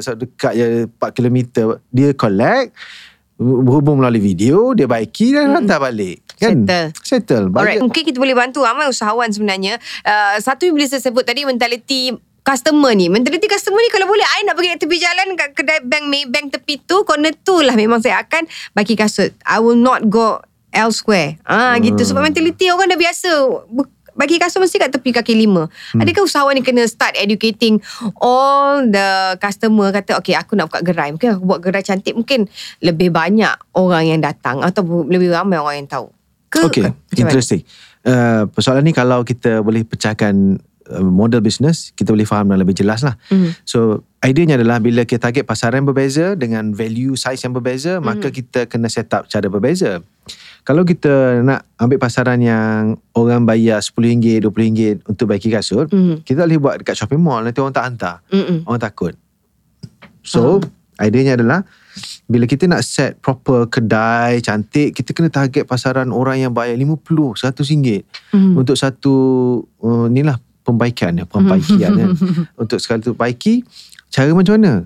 so 0.02 0.14
Dekat 0.14 0.52
je 0.54 0.66
4 0.86 1.16
km 1.18 1.38
Dia 1.90 2.14
collect 2.14 2.78
Berhubung 3.38 3.98
melalui 3.98 4.22
video 4.22 4.70
Dia 4.74 4.86
baiki 4.86 5.34
dan 5.34 5.50
hantar 5.50 5.82
balik 5.82 6.25
kan? 6.36 6.52
Settle. 6.52 6.86
Settle 7.00 7.44
Alright, 7.50 7.80
Banyak- 7.80 7.84
mungkin 7.84 8.02
kita 8.04 8.18
boleh 8.20 8.36
bantu 8.36 8.62
ramai 8.62 8.86
usahawan 8.86 9.32
sebenarnya. 9.32 9.80
Uh, 10.04 10.36
satu 10.38 10.68
yang 10.68 10.76
boleh 10.76 10.88
saya 10.88 11.02
sebut 11.02 11.24
tadi 11.24 11.48
mentaliti 11.48 12.12
customer 12.46 12.94
ni. 12.94 13.10
Mentaliti 13.10 13.50
customer 13.50 13.82
ni 13.82 13.90
kalau 13.90 14.06
boleh 14.06 14.22
I 14.22 14.46
nak 14.46 14.54
pergi 14.54 14.78
tepi 14.78 14.96
jalan 15.02 15.34
kat 15.34 15.50
kedai 15.58 15.82
bank 15.82 16.06
Maybank 16.06 16.54
tepi 16.54 16.78
tu, 16.86 17.02
corner 17.02 17.34
tu 17.34 17.58
lah 17.58 17.74
memang 17.74 17.98
saya 17.98 18.22
akan 18.22 18.46
bagi 18.76 18.94
kasut. 18.94 19.34
I 19.42 19.58
will 19.58 19.80
not 19.80 20.06
go 20.06 20.38
elsewhere. 20.70 21.42
Ah 21.42 21.74
hmm. 21.74 21.90
gitu 21.90 22.06
sebab 22.06 22.22
mentaliti 22.30 22.70
orang 22.70 22.86
dah 22.86 23.00
biasa 23.00 23.30
bagi 24.16 24.40
kasut 24.40 24.64
mesti 24.64 24.80
kat 24.80 24.90
tepi 24.96 25.12
kaki 25.12 25.34
lima. 25.36 25.68
Hmm. 25.92 26.00
Adakah 26.00 26.24
usahawan 26.24 26.56
ni 26.56 26.64
kena 26.64 26.88
start 26.88 27.12
educating 27.20 27.84
all 28.16 28.80
the 28.88 29.36
customer 29.42 29.92
kata 29.92 30.16
okay 30.16 30.32
aku 30.32 30.56
nak 30.56 30.72
buka 30.72 30.80
gerai. 30.80 31.12
Mungkin 31.12 31.36
aku 31.36 31.44
buat 31.44 31.60
gerai 31.60 31.84
cantik 31.84 32.16
mungkin 32.16 32.48
lebih 32.80 33.12
banyak 33.12 33.52
orang 33.76 34.04
yang 34.08 34.20
datang 34.24 34.64
atau 34.64 35.04
lebih 35.04 35.28
ramai 35.28 35.60
orang 35.60 35.84
yang 35.84 35.90
tahu. 35.90 36.08
Ke, 36.46 36.62
Okay, 36.64 36.82
macam 36.86 36.94
mana? 37.10 37.20
interesting. 37.26 37.62
Uh, 38.06 38.46
persoalan 38.48 38.86
ni 38.86 38.94
kalau 38.94 39.26
kita 39.26 39.58
boleh 39.60 39.82
pecahkan 39.82 40.62
uh, 40.86 41.02
model 41.02 41.42
bisnes, 41.42 41.90
kita 41.92 42.14
boleh 42.14 42.22
faham 42.22 42.46
dengan 42.46 42.62
lebih 42.62 42.78
jelas 42.78 43.02
lah. 43.02 43.18
Mhm. 43.28 43.66
So, 43.66 44.06
idenya 44.22 44.54
adalah 44.54 44.78
bila 44.78 45.02
kita 45.02 45.26
target 45.26 45.42
pasaran 45.42 45.82
berbeza 45.82 46.38
dengan 46.38 46.70
value 46.70 47.18
size 47.18 47.42
yang 47.42 47.50
berbeza, 47.50 47.98
Mhm. 47.98 48.02
maka 48.02 48.28
kita 48.30 48.70
kena 48.70 48.86
set 48.86 49.10
up 49.10 49.26
cara 49.26 49.50
berbeza. 49.50 49.98
Kalau 50.62 50.82
kita 50.82 51.42
nak 51.42 51.62
ambil 51.78 51.98
pasaran 51.98 52.38
yang 52.38 52.98
orang 53.14 53.42
bayar 53.42 53.78
RM10, 53.78 54.42
RM20 54.42 55.02
untuk 55.06 55.26
baiki 55.26 55.50
kasut, 55.50 55.86
Mhm. 55.90 56.22
kita 56.22 56.42
boleh 56.42 56.58
buat 56.58 56.74
dekat 56.82 56.94
shopping 56.94 57.22
mall, 57.22 57.42
nanti 57.42 57.58
orang 57.58 57.74
tak 57.74 57.86
hantar. 57.86 58.14
Mm-mm. 58.30 58.66
Orang 58.66 58.78
takut. 58.78 59.14
So, 60.22 60.58
idenya 60.98 61.38
adalah 61.38 61.62
bila 62.26 62.44
kita 62.44 62.66
nak 62.66 62.82
set 62.82 63.18
proper 63.22 63.66
kedai 63.66 64.42
cantik, 64.42 64.96
kita 64.96 65.14
kena 65.14 65.30
target 65.30 65.64
pasaran 65.64 66.10
orang 66.10 66.42
yang 66.42 66.52
bayar 66.52 66.74
RM50, 66.76 67.36
RM100 67.38 68.04
Mhm. 68.34 68.54
untuk 68.58 68.74
satu 68.74 69.14
uh, 69.80 70.06
ni 70.10 70.26
lah 70.26 70.36
pembaikan 70.66 71.14
ya, 71.14 71.24
pembaikian 71.24 71.92
ya. 71.94 72.06
untuk 72.62 72.82
sekali 72.82 73.00
tu 73.00 73.14
baiki, 73.14 73.62
cara 74.10 74.34
macam 74.34 74.58
mana? 74.58 74.84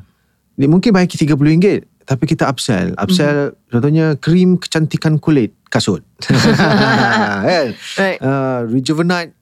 Dia 0.61 0.69
mungkin 0.69 0.93
baiki 0.93 1.17
RM30 1.17 1.89
tapi 2.05 2.27
kita 2.27 2.51
upsell. 2.51 2.93
Upsell 2.99 3.55
contohnya 3.71 4.19
krim 4.19 4.59
kecantikan 4.59 5.17
kulit 5.17 5.55
kasut. 5.71 6.03
kan? 7.47 7.73
Right. 7.97 8.19
Uh, 8.19 8.67
rejuvenate 8.69 9.33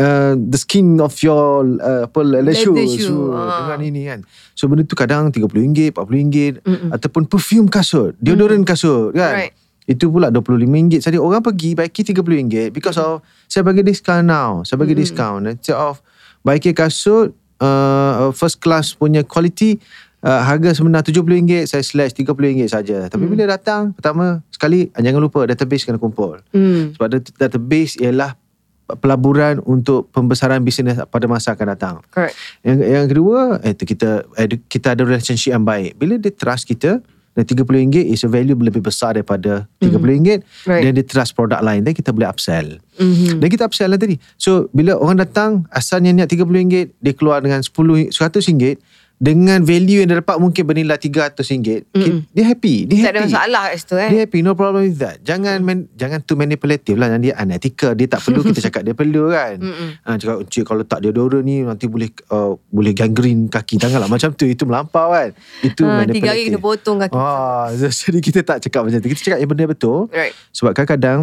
uh, 0.00 0.34
the 0.34 0.58
skin 0.58 0.98
of 0.98 1.14
your 1.22 1.66
uh, 1.78 2.06
apa 2.06 2.20
leather, 2.22 2.54
shoe, 2.54 2.74
uh, 2.74 3.34
ah. 3.34 3.76
dengan 3.76 3.80
ini 3.84 4.02
kan. 4.08 4.20
So 4.54 4.66
benda 4.66 4.82
tu 4.86 4.98
kadang 4.98 5.30
RM30, 5.30 5.94
RM40 5.94 6.62
Mm-mm. 6.64 6.90
ataupun 6.94 7.26
perfume 7.30 7.70
kasut, 7.70 8.14
deodorant 8.18 8.64
kasut 8.66 9.14
kan. 9.14 9.46
Right. 9.46 9.52
Itu 9.84 10.08
pula 10.08 10.32
RM25 10.32 11.04
saja. 11.04 11.20
Orang 11.20 11.44
pergi 11.44 11.76
baiki 11.76 12.02
RM30 12.02 12.72
because 12.72 12.96
of 12.96 13.20
saya 13.46 13.62
bagi 13.62 13.84
discount 13.84 14.24
now. 14.24 14.64
Saya 14.64 14.80
bagi 14.80 14.96
discount 14.96 15.44
instead 15.44 15.76
of 15.76 16.00
baiki 16.40 16.72
kasut 16.72 17.36
uh, 17.60 18.32
first 18.32 18.64
class 18.64 18.96
punya 18.96 19.20
quality 19.22 19.76
uh, 20.24 20.40
harga 20.40 20.72
sebenar 20.72 21.04
RM70 21.04 21.68
saya 21.68 21.84
slash 21.84 22.16
RM30 22.16 22.64
saja. 22.66 22.98
Tapi 23.12 23.24
bila 23.28 23.44
datang 23.44 23.92
pertama 23.92 24.40
sekali 24.48 24.88
jangan 24.96 25.20
lupa 25.20 25.44
database 25.44 25.84
kena 25.84 26.00
kumpul. 26.00 26.40
Hmm. 26.50 26.96
Sebab 26.96 27.08
dat- 27.12 27.34
database 27.36 28.00
ialah 28.00 28.40
pelaburan 29.00 29.64
untuk 29.64 30.12
pembesaran 30.12 30.60
bisnes 30.60 31.00
pada 31.08 31.24
masa 31.24 31.56
akan 31.56 31.66
datang. 31.72 31.94
Correct. 32.12 32.36
Yang 32.60 32.78
yang 32.84 33.06
kedua, 33.08 33.38
eh, 33.64 33.72
tu 33.72 33.88
kita 33.88 34.28
eh, 34.36 34.60
kita 34.68 34.92
ada 34.92 35.02
relationship 35.08 35.56
yang 35.56 35.64
baik. 35.64 35.96
Bila 35.96 36.20
dia 36.20 36.32
trust 36.32 36.68
kita, 36.68 37.00
dan 37.34 37.42
RM30 37.42 38.14
is 38.14 38.22
a 38.22 38.30
value 38.30 38.54
lebih 38.54 38.78
besar 38.78 39.18
daripada 39.18 39.66
RM30 39.82 40.46
Right. 40.70 40.86
dan 40.86 40.90
dia 40.94 41.02
trust 41.02 41.34
produk 41.34 41.58
lain 41.60 41.82
dan 41.82 41.90
kita 41.90 42.14
boleh 42.14 42.30
upsell. 42.30 42.78
Mhm. 42.94 43.42
Dan 43.42 43.48
kita 43.50 43.66
upsell 43.66 43.90
lah 43.90 43.98
tadi. 43.98 44.16
So 44.38 44.70
bila 44.70 44.94
orang 44.94 45.18
datang 45.18 45.66
asalnya 45.74 46.14
niat 46.14 46.30
RM30 46.30 46.94
dia 47.02 47.12
keluar 47.12 47.42
dengan 47.42 47.58
10 47.58 48.14
RM100 48.14 48.78
dengan 49.14 49.62
value 49.62 50.02
yang 50.02 50.10
dia 50.10 50.18
dapat 50.20 50.36
mungkin 50.42 50.62
bernilai 50.66 50.98
RM300 50.98 51.38
mm 51.38 52.34
dia 52.34 52.44
happy 52.50 52.74
dia 52.90 53.08
Tak 53.08 53.12
ada 53.14 53.20
happy 53.22 53.30
masalah 53.30 53.62
kat 53.70 53.74
situ 53.78 53.94
eh. 53.96 54.10
dia 54.10 54.20
happy 54.26 54.38
no 54.42 54.52
problem 54.58 54.82
with 54.84 54.98
that 54.98 55.22
jangan 55.22 55.62
man, 55.62 55.86
jangan 55.94 56.18
too 56.26 56.34
manipulative 56.34 56.98
lah 56.98 57.14
dia 57.22 57.32
unethical 57.38 57.94
dia 57.94 58.10
tak 58.10 58.20
perlu 58.26 58.42
kita 58.42 58.60
cakap 58.68 58.82
dia 58.82 58.92
perlu 58.92 59.30
kan 59.30 59.56
ha, 60.02 60.18
cakap 60.18 60.36
cik 60.50 60.66
kalau 60.66 60.82
tak 60.82 61.06
deodorant 61.06 61.46
ni 61.46 61.62
nanti 61.62 61.86
boleh 61.86 62.10
uh, 62.34 62.58
boleh 62.74 62.92
gangrene 62.92 63.46
kaki 63.46 63.78
tangan 63.78 64.02
lah 64.02 64.10
macam 64.10 64.34
tu 64.34 64.50
itu 64.50 64.66
melampau 64.66 65.14
kan 65.14 65.30
itu 65.62 65.82
Ha, 65.84 66.00
manipulative 66.00 66.24
tiga 66.24 66.32
hari 66.32 66.42
kena 66.48 66.60
potong 66.60 66.96
kaki. 67.04 67.14
Ah, 67.14 67.68
jadi 68.02 68.18
kita 68.24 68.40
tak 68.40 68.58
cakap 68.64 68.80
macam 68.88 68.98
tu. 68.98 69.08
Kita 69.12 69.20
cakap 69.20 69.38
yang 69.42 69.50
benda 69.50 69.64
betul. 69.68 69.98
Right. 70.10 70.32
Sebab 70.56 70.72
kadang-kadang 70.72 71.18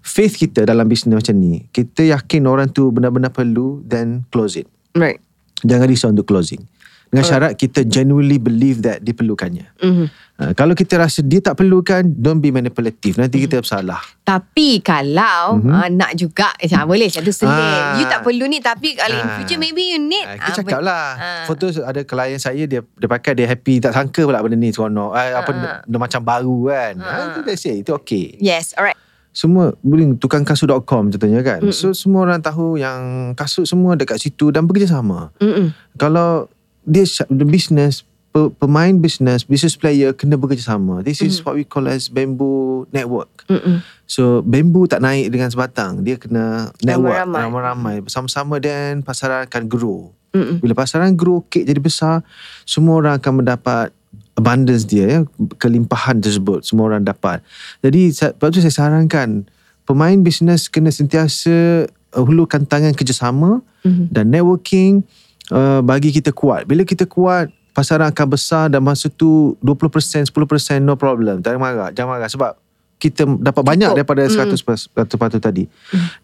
faith 0.00 0.38
kita 0.38 0.62
dalam 0.62 0.86
bisnes 0.86 1.16
macam 1.16 1.34
ni, 1.34 1.66
kita 1.74 2.06
yakin 2.06 2.46
orang 2.46 2.70
tu 2.70 2.94
benar-benar 2.94 3.34
perlu 3.34 3.82
then 3.82 4.24
close 4.30 4.60
it. 4.60 4.68
Right. 4.94 5.18
Jangan 5.66 5.86
risau 5.88 6.08
untuk 6.12 6.28
closing. 6.28 6.62
Dengan 7.06 7.22
syarat 7.24 7.52
kita 7.54 7.80
genuinely 7.82 8.36
believe 8.36 8.80
that 8.80 8.98
diperlukannya. 8.98 9.70
Mhm. 9.78 10.06
Uh, 10.36 10.52
kalau 10.52 10.72
kita 10.72 10.98
rasa 10.98 11.22
dia 11.22 11.40
tak 11.40 11.56
perlukan, 11.56 12.04
don't 12.04 12.38
be 12.38 12.50
manipulative. 12.50 13.16
Nanti 13.16 13.40
kita 13.40 13.58
bersalah. 13.58 14.02
Tapi 14.20 14.80
kalau 14.80 15.56
Mhm. 15.56 15.70
uh, 15.70 15.88
nak 15.88 16.12
juga 16.12 16.50
macam 16.52 16.82
boleh 16.84 17.06
macam 17.06 17.22
tu 17.22 17.32
selit. 17.32 17.54
Ah. 17.72 17.96
You 17.96 18.04
tak 18.04 18.20
perlu 18.20 18.44
ni 18.44 18.58
tapi 18.58 18.92
kalau 18.92 19.16
in 19.16 19.24
Ah. 19.24 19.34
future 19.38 19.56
maybe 19.56 19.82
you 19.86 19.98
need. 19.98 20.22
Ah, 20.22 20.34
ah, 20.34 20.36
kita 20.42 20.50
cakap 20.60 20.80
ben- 20.80 20.84
lah 20.84 21.06
ah. 21.14 21.44
Foto 21.46 21.64
ada 21.70 22.00
klien 22.02 22.36
saya 22.36 22.62
Dia 22.64 22.82
dia 22.82 23.06
pakai 23.06 23.32
Dia 23.32 23.46
happy 23.46 23.78
Tak 23.78 23.92
sangka 23.92 24.22
pula 24.22 24.38
benda 24.38 24.54
ni 24.54 24.68
seronok 24.68 25.10
ah, 25.10 25.40
Apa 25.40 25.50
Ah. 25.50 25.78
dia, 25.80 25.96
macam 25.96 26.20
baru 26.20 26.58
kan 26.66 26.92
Ah. 26.98 27.06
ah. 27.06 27.24
Itu 27.30 27.40
that's 27.42 27.64
it 27.64 27.80
Itu 27.80 27.94
okay 27.94 28.34
Yes, 28.36 28.74
alright. 28.74 28.98
semua 29.30 29.76
boleh 29.78 30.16
tukangkasut.com 30.16 31.12
contohnya 31.12 31.40
kan. 31.40 31.60
Mm-mm. 31.60 31.68
So 31.70 31.92
semua 31.92 32.24
orang 32.24 32.40
tahu 32.40 32.76
yang 32.76 32.98
kasut 33.32 33.64
semua 33.64 33.92
dekat 33.92 34.16
situ 34.16 34.48
dan 34.48 34.64
bekerjasama. 34.64 35.28
Mm-mm. 35.36 35.76
Kalau 35.94 36.48
dia 36.86 37.02
the 37.26 37.42
business 37.42 38.00
pe- 38.30 38.52
pemain 38.56 38.96
business 38.96 39.42
business 39.42 39.74
player 39.74 40.14
kena 40.14 40.38
bekerjasama. 40.38 41.02
This 41.02 41.20
is 41.20 41.42
what 41.42 41.54
we 41.54 41.66
call 41.66 41.84
as 41.84 42.06
bamboo 42.06 42.86
network. 42.88 43.44
Mm-mm. 43.46 43.82
So 44.06 44.40
bamboo 44.40 44.86
tak 44.86 45.02
naik 45.02 45.28
dengan 45.28 45.50
sebatang. 45.50 46.00
Dia 46.00 46.14
kena 46.16 46.70
network 46.80 47.26
Ramai-ramai. 47.26 48.00
bersama-sama 48.00 48.56
dan 48.56 49.02
pasaran 49.02 49.44
akan 49.44 49.62
grow. 49.66 50.14
Mm-mm. 50.30 50.60
Bila 50.60 50.76
pasaran 50.76 51.12
grow, 51.12 51.42
kek 51.42 51.64
jadi 51.64 51.80
besar, 51.80 52.20
semua 52.62 52.96
orang 52.96 53.18
akan 53.18 53.42
mendapat 53.42 53.88
abundance 54.36 54.84
dia 54.84 55.04
ya, 55.08 55.18
kelimpahan 55.56 56.20
tersebut 56.20 56.60
semua 56.60 56.92
orang 56.92 57.02
dapat. 57.02 57.40
Jadi 57.80 58.12
sebab 58.12 58.52
tu 58.52 58.60
saya 58.60 58.70
sarankan 58.70 59.48
pemain 59.82 60.12
bisnes 60.20 60.68
kena 60.68 60.92
sentiasa 60.92 61.88
uh, 61.88 62.20
hulurkan 62.20 62.62
tangan 62.62 62.92
kerjasama 62.92 63.64
Mhm. 63.80 64.10
dan 64.12 64.28
networking 64.28 65.06
uh, 65.52 65.80
bagi 65.82 66.10
kita 66.14 66.30
kuat. 66.32 66.64
Bila 66.64 66.82
kita 66.82 67.04
kuat, 67.06 67.50
pasaran 67.76 68.08
akan 68.08 68.26
besar 68.32 68.64
dan 68.72 68.80
masa 68.80 69.12
tu 69.12 69.54
20%, 69.60 70.32
10% 70.32 70.32
no 70.80 70.96
problem. 70.96 71.44
Tak 71.44 71.60
marah, 71.60 71.92
jangan 71.92 72.16
marah 72.16 72.30
sebab 72.30 72.56
kita 72.96 73.28
dapat 73.28 73.62
banyak 73.62 73.92
daripada 73.92 74.24
100% 74.24 74.56
patut 74.96 75.40
tadi. 75.40 75.68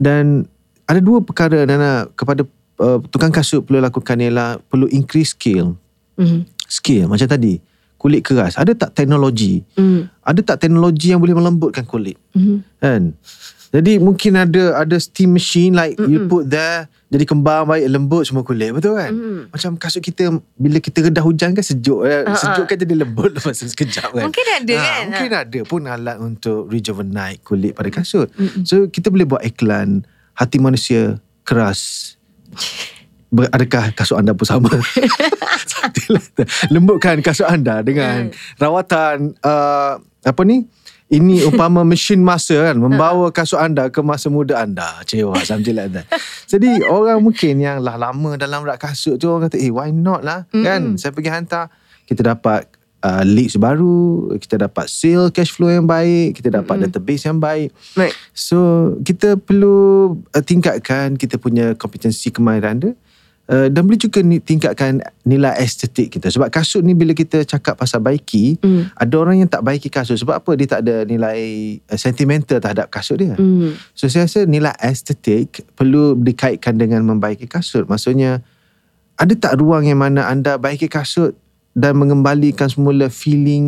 Dan 0.00 0.48
ada 0.88 1.00
dua 1.04 1.20
perkara 1.20 1.68
Nana 1.68 2.08
kepada 2.16 2.48
uh, 2.80 2.98
tukang 3.12 3.30
kasut 3.30 3.62
perlu 3.62 3.84
lakukan 3.84 4.16
ialah 4.16 4.58
perlu 4.72 4.88
increase 4.88 5.36
skill. 5.36 5.76
Mhm. 6.16 6.48
Skill 6.64 7.04
macam 7.12 7.28
tadi. 7.28 7.60
Kulit 8.00 8.26
keras. 8.26 8.58
Ada 8.58 8.74
tak 8.74 8.98
teknologi? 8.98 9.62
Mm. 9.78 10.10
Ada 10.26 10.40
tak 10.42 10.66
teknologi 10.66 11.14
yang 11.14 11.22
boleh 11.22 11.38
melembutkan 11.38 11.86
kulit? 11.86 12.18
Mhm. 12.34 12.82
Kan? 12.82 13.14
Jadi 13.72 13.96
mungkin 13.96 14.36
ada 14.36 14.84
ada 14.84 14.96
steam 15.00 15.32
machine 15.32 15.72
like 15.72 15.96
mm 15.96 16.04
you 16.12 16.28
put 16.28 16.44
there 16.44 16.92
jadi 17.12 17.28
kembang 17.28 17.68
baik 17.68 17.88
lembut 17.92 18.24
semua 18.24 18.40
kulit 18.40 18.72
betul 18.72 18.96
kan? 18.96 19.12
Mm. 19.12 19.40
Macam 19.52 19.70
kasut 19.76 20.00
kita 20.00 20.32
bila 20.56 20.80
kita 20.80 21.04
redah 21.04 21.20
hujan 21.20 21.52
kan 21.52 21.60
sejuk 21.60 22.04
uh, 22.04 22.24
Ha, 22.24 22.36
sejuk 22.36 22.64
kan 22.64 22.76
jadi 22.80 23.04
lembut 23.04 23.32
tu 23.36 23.40
sekejap 23.52 24.16
kan. 24.16 24.24
Mungkin 24.28 24.46
ada 24.48 24.72
Ha, 24.72 24.80
kan? 24.80 25.02
Mungkin 25.12 25.32
ada 25.36 25.60
pun 25.68 25.80
alat 25.84 26.16
untuk 26.20 26.72
rejuvenate 26.72 27.44
kulit 27.44 27.76
pada 27.76 27.92
kasut. 27.92 28.32
So 28.64 28.88
kita 28.88 29.12
boleh 29.12 29.28
buat 29.28 29.44
iklan 29.44 30.08
hati 30.32 30.56
manusia 30.56 31.20
keras. 31.44 32.16
Adakah 33.32 33.92
kasut 33.92 34.16
anda 34.16 34.32
pun 34.32 34.48
sama? 34.48 34.72
Lembutkan 36.72 37.20
kasut 37.20 37.48
anda 37.48 37.84
dengan 37.84 38.32
rawatan 38.56 39.36
uh, 39.44 40.00
apa 40.00 40.42
ni? 40.48 40.64
Ini 41.12 41.45
umpama 41.45 41.85
mesin 41.85 42.25
masa 42.25 42.73
kan 42.73 42.76
membawa 42.81 43.28
kasut 43.28 43.61
anda 43.61 43.92
ke 43.92 44.00
masa 44.00 44.33
muda 44.33 44.64
anda. 44.64 44.97
Cewa 45.04 45.37
something 45.45 45.76
like 45.76 45.92
that. 45.92 46.09
Jadi 46.49 46.81
orang 46.88 47.21
mungkin 47.21 47.61
yang 47.61 47.85
lah 47.85 48.00
lama 48.00 48.40
dalam 48.40 48.64
rak 48.64 48.81
kasut 48.81 49.21
tu 49.21 49.28
orang 49.28 49.52
kata, 49.52 49.61
"Eh, 49.61 49.69
why 49.69 49.92
not 49.92 50.25
lah?" 50.25 50.49
Kan? 50.49 50.97
Saya 50.97 51.12
pergi 51.12 51.28
hantar, 51.28 51.69
kita 52.09 52.25
dapat 52.25 52.64
uh, 53.04 53.23
leads 53.28 53.59
baru, 53.61 54.33
kita 54.38 54.64
dapat 54.64 54.88
sale 54.88 55.28
cash 55.28 55.52
flow 55.52 55.69
yang 55.69 55.85
baik, 55.85 56.40
kita 56.40 56.49
dapat 56.49 56.88
database 56.88 57.28
yang 57.28 57.37
baik. 57.37 57.75
Right. 57.99 58.14
So 58.33 58.92
kita 59.04 59.37
perlu 59.37 60.16
uh, 60.33 60.42
tingkatkan 60.42 61.21
kita 61.21 61.37
punya 61.37 61.76
kompetensi 61.76 62.33
kemahiran 62.33 62.81
dia 62.81 62.92
uh, 63.52 63.68
dan 63.68 63.85
boleh 63.85 64.00
juga 64.00 64.25
ni, 64.25 64.40
tingkatkan 64.40 65.04
nilai 65.28 65.52
estetik 65.61 66.16
kita. 66.16 66.32
Sebab 66.32 66.49
kasut 66.49 66.80
ni 66.80 66.97
bila 66.97 67.12
kita 67.12 67.44
cakap 67.44 67.76
pasal 67.76 68.00
baiki 68.00 68.56
Mm. 68.62 68.94
ada 68.97 69.14
orang 69.21 69.37
yang 69.44 69.50
tak 69.50 69.61
baiki 69.61 69.92
kasut. 69.92 70.16
Sebab 70.16 70.40
apa? 70.40 70.50
Dia 70.56 70.66
tak 70.66 70.80
ada 70.88 71.04
nilai 71.04 71.38
uh, 71.87 71.99
sentimental 72.00 72.59
terhadap 72.59 72.88
kasut 72.88 73.21
dia. 73.21 73.37
Mm. 73.37 73.76
so 73.92 74.09
saya 74.09 74.25
rasa 74.25 74.49
nilai 74.49 74.73
estetik 74.80 75.62
perlu 75.76 76.16
dikaitkan 76.16 76.80
dengan 76.80 77.04
membaiki 77.04 77.44
kasut. 77.44 77.85
Maksudnya 77.85 78.40
ada 79.21 79.35
tak 79.37 79.61
ruang 79.61 79.85
yang 79.85 80.00
mana 80.00 80.26
anda 80.26 80.56
baiki 80.56 80.88
kasut 80.88 81.37
dan 81.72 81.96
mengembalikan 81.96 82.68
semula 82.68 83.08
feeling 83.08 83.64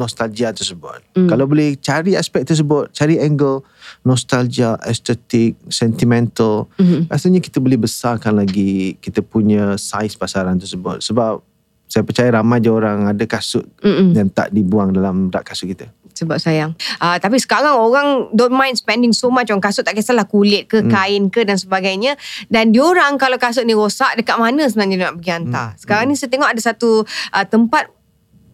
nostalgia 0.00 0.56
tersebut. 0.56 1.04
Mm. 1.12 1.28
Kalau 1.28 1.44
boleh 1.44 1.76
cari 1.76 2.16
aspek 2.16 2.48
tersebut, 2.48 2.88
cari 2.96 3.20
angle 3.20 3.60
nostalgia, 4.08 4.80
estetik, 4.88 5.60
sentimental, 5.68 6.72
Mhm. 6.80 7.12
rasanya 7.12 7.44
kita 7.44 7.60
boleh 7.60 7.76
besarkan 7.76 8.40
lagi 8.40 8.96
kita 9.04 9.20
punya 9.20 9.76
saiz 9.76 10.16
pasaran 10.16 10.56
tersebut. 10.56 11.04
Sebab 11.04 11.44
saya 11.92 12.02
percaya 12.08 12.32
ramai 12.32 12.64
je 12.64 12.72
orang 12.72 13.04
ada 13.04 13.24
kasut 13.28 13.68
Mm-mm. 13.84 14.16
yang 14.16 14.32
tak 14.32 14.48
dibuang 14.48 14.96
dalam 14.96 15.28
rak 15.28 15.44
kasut 15.44 15.68
kita. 15.68 15.92
Sebab 16.22 16.38
sayang. 16.38 16.78
Uh, 17.02 17.18
tapi 17.18 17.42
sekarang 17.42 17.74
orang 17.74 18.30
don't 18.30 18.54
mind 18.54 18.78
spending 18.78 19.10
so 19.10 19.26
much 19.26 19.50
on 19.50 19.58
kasut. 19.58 19.82
Tak 19.82 19.98
kisahlah 19.98 20.30
kulit 20.30 20.70
ke, 20.70 20.78
Hmm. 20.78 20.90
kain 20.90 21.22
ke 21.34 21.42
dan 21.42 21.58
sebagainya. 21.58 22.14
Dan 22.46 22.70
diorang 22.70 23.18
kalau 23.18 23.42
kasut 23.42 23.66
ni 23.66 23.74
rosak, 23.74 24.14
dekat 24.14 24.38
mana 24.38 24.62
sebenarnya 24.70 25.10
nak 25.10 25.12
pergi 25.18 25.30
hantar. 25.34 25.68
Hmm. 25.74 25.78
Sekarang 25.82 26.04
ni 26.06 26.14
saya 26.14 26.30
tengok 26.30 26.46
ada 26.46 26.60
satu 26.62 27.02
uh, 27.06 27.46
tempat 27.50 27.90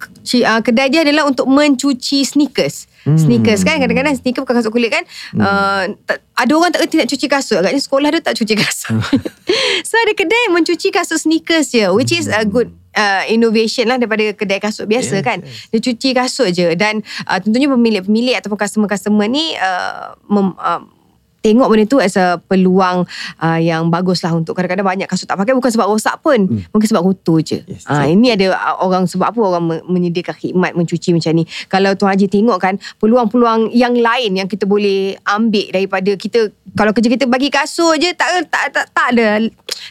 uh, 0.00 0.60
kedai 0.64 0.88
dia 0.88 1.04
adalah 1.04 1.28
untuk 1.28 1.44
mencuci 1.50 2.25
sneakers. 2.25 2.88
Hmm. 3.04 3.16
Sneakers 3.16 3.64
kan 3.64 3.80
kadang-kadang 3.80 4.16
sneaker 4.16 4.44
bukan 4.44 4.56
kasut 4.60 4.72
kulit 4.72 4.92
kan. 4.92 5.04
Uh, 5.37 5.96
tak, 6.04 6.25
ada 6.37 6.52
orang 6.54 6.70
tak 6.72 6.87
kerti 6.87 6.94
nak 7.00 7.08
cuci 7.08 7.26
kasut. 7.28 7.56
Agaknya 7.60 7.82
sekolah 7.82 8.08
dia 8.12 8.20
tak 8.22 8.37
cuci 8.37 8.54
kasut. 8.56 8.96
so 9.88 9.94
ada 9.96 10.12
kedai 10.16 10.52
mencuci 10.52 10.88
kasut 10.92 11.18
sneakers 11.20 11.72
je 11.72 11.88
which 11.92 12.12
is 12.12 12.28
a 12.28 12.44
good 12.44 12.72
uh, 12.98 13.22
innovation 13.30 13.86
lah 13.86 13.96
daripada 13.96 14.34
kedai 14.34 14.58
kasut 14.58 14.90
biasa 14.90 15.22
Yes, 15.22 15.24
kan. 15.24 15.38
Dia 15.70 15.78
cuci 15.78 16.08
kasut 16.10 16.50
je 16.50 16.74
dan 16.74 17.06
uh, 17.30 17.38
tentunya 17.38 17.70
pemilik-pemilik 17.70 18.34
ataupun 18.42 18.58
customer-customer 18.58 19.30
ni 19.30 19.54
uh, 19.54 20.18
mem, 20.26 20.58
uh, 20.58 20.82
tengok 21.38 21.68
benda 21.68 21.85
tu 21.85 21.99
as 21.99 22.14
a 22.14 22.37
peluang 22.40 23.07
uh, 23.38 23.59
yang 23.59 23.87
bagus 23.88 24.21
lah 24.21 24.33
untuk 24.33 24.52
kadang-kadang 24.52 24.85
banyak 24.85 25.07
kasut 25.07 25.25
tak 25.25 25.37
pakai. 25.37 25.54
Bukan 25.54 25.71
sebab 25.71 25.87
rosak 25.87 26.18
pun 26.18 26.38
Hmm. 26.38 26.62
mungkin 26.68 26.87
sebab 26.87 27.02
kotor 27.02 27.38
je. 27.40 27.62
Yes, 27.64 27.87
uh, 27.87 28.04
ini 28.04 28.33
ada 28.33 28.52
uh, 28.52 28.83
orang 28.83 29.04
sebab 29.04 29.30
apa 29.30 29.40
orang 29.40 29.64
me- 29.64 29.85
menyediakan 29.88 30.35
khidmat 30.35 30.73
mencuci 30.73 31.12
macam 31.12 31.33
ni. 31.33 31.45
Kalau 31.66 31.95
Tuan 31.95 32.12
Haji 32.12 32.26
tengok 32.26 32.59
kan 32.59 32.75
peluang-peluang 32.99 33.71
yang 33.71 33.95
lain 33.95 34.35
yang 34.35 34.47
kita 34.47 34.64
boleh 34.64 35.14
ambil 35.25 35.66
daripada 35.68 36.11
kita 36.12 36.49
kalau 36.73 36.90
kerja 36.90 37.09
kita 37.09 37.25
bagi 37.25 37.49
kasut 37.49 37.97
je 37.97 38.12
tak 38.12 38.45
tak 38.47 38.64
tak, 38.71 38.87
tak 38.90 39.07
ada 39.12 39.28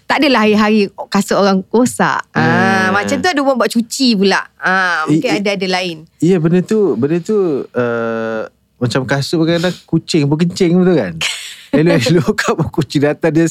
tak 0.04 0.18
adalah 0.20 0.44
hari-hari 0.44 0.80
kasut 1.08 1.36
orang 1.36 1.64
rosak. 1.68 2.22
Hmm. 2.32 2.90
macam 2.90 3.16
tu 3.16 3.28
ada 3.28 3.40
orang 3.40 3.58
buat 3.58 3.70
cuci 3.70 4.16
pula. 4.16 4.42
Ah 4.58 5.06
mungkin 5.06 5.30
I- 5.30 5.36
i- 5.36 5.42
ada 5.42 5.50
ada 5.54 5.68
lain. 5.70 5.98
Ya 6.18 6.38
benda 6.38 6.60
tu 6.60 6.96
Benda 6.96 7.18
tu 7.20 7.38
uh, 7.68 8.42
Macam 8.78 9.02
kasut 9.10 9.42
kadang-kadang 9.42 9.76
Kucing 9.90 10.30
pun 10.30 10.38
kencing 10.38 10.72
betul 10.78 10.96
kan 10.96 11.14
Elok-elok 11.78 12.32
kat 12.34 12.54
kunci 12.72 12.98
datang 13.04 13.34
dia 13.36 13.46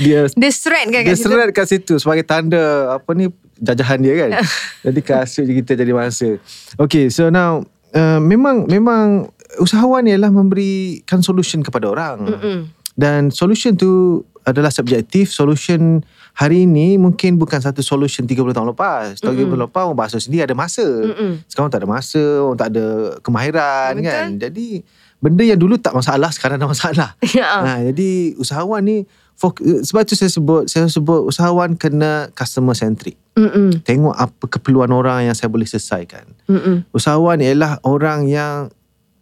dia 0.00 0.20
Dia 0.32 0.50
thread 0.50 0.86
kan 0.88 1.02
dia 1.04 1.12
kat 1.12 1.16
situ? 1.20 1.28
seret 1.28 1.50
kat 1.52 1.66
situ 1.68 1.94
sebagai 2.00 2.24
tanda 2.24 2.96
apa 2.96 3.10
ni 3.12 3.28
jajahan 3.58 3.98
dia 4.00 4.14
kan. 4.14 4.30
Jadi 4.86 5.00
kasut 5.02 5.44
je 5.44 5.52
kita 5.62 5.74
jadi 5.74 5.92
mangsa. 5.92 6.38
Okay, 6.78 7.10
so 7.10 7.28
now 7.28 7.66
uh, 7.92 8.22
memang 8.22 8.70
memang 8.70 9.28
usahawan 9.58 10.06
ialah 10.06 10.30
memberikan 10.30 11.20
solution 11.20 11.60
kepada 11.66 11.90
orang. 11.90 12.16
Mm-mm. 12.24 12.58
Dan 12.98 13.30
solution 13.30 13.74
tu 13.78 14.22
adalah 14.42 14.70
subjektif. 14.70 15.30
Solution 15.30 16.02
hari 16.38 16.70
ini 16.70 16.94
mungkin 16.94 17.34
bukan 17.34 17.58
satu 17.58 17.82
solution 17.82 18.22
30 18.22 18.54
tahun 18.54 18.70
lepas. 18.70 19.18
Tahun 19.18 19.34
30 19.34 19.58
lepas 19.58 19.82
orang 19.90 19.98
bahasa 19.98 20.22
sendiri 20.22 20.46
ada 20.46 20.54
masa. 20.54 20.86
Mm-mm. 20.86 21.42
Sekarang 21.50 21.66
tak 21.66 21.82
ada 21.82 21.90
masa, 21.90 22.22
orang 22.46 22.54
tak 22.54 22.68
ada 22.70 22.86
kemahiran 23.26 23.98
Betul. 23.98 24.06
kan. 24.06 24.26
Jadi 24.38 24.66
benda 25.18 25.42
yang 25.42 25.58
dulu 25.58 25.74
tak 25.82 25.98
masalah 25.98 26.30
sekarang 26.30 26.62
ada 26.62 26.70
masalah. 26.70 27.10
Ya. 27.34 27.50
Ha, 27.66 27.82
jadi 27.90 28.38
usahawan 28.38 28.86
ni 28.86 28.96
fok- 29.34 29.66
sebab 29.82 30.06
tu 30.06 30.14
saya 30.14 30.30
sebut 30.30 30.70
saya 30.70 30.86
sebut 30.86 31.26
usahawan 31.26 31.74
kena 31.74 32.30
customer 32.38 32.78
centric. 32.78 33.18
Mm-mm. 33.34 33.82
Tengok 33.82 34.14
apa 34.14 34.44
keperluan 34.46 34.94
orang 34.94 35.26
yang 35.26 35.34
saya 35.34 35.50
boleh 35.50 35.66
selesaikan. 35.66 36.22
Mm-mm. 36.46 36.86
Usahawan 36.94 37.42
ialah 37.42 37.82
orang 37.82 38.30
yang 38.30 38.70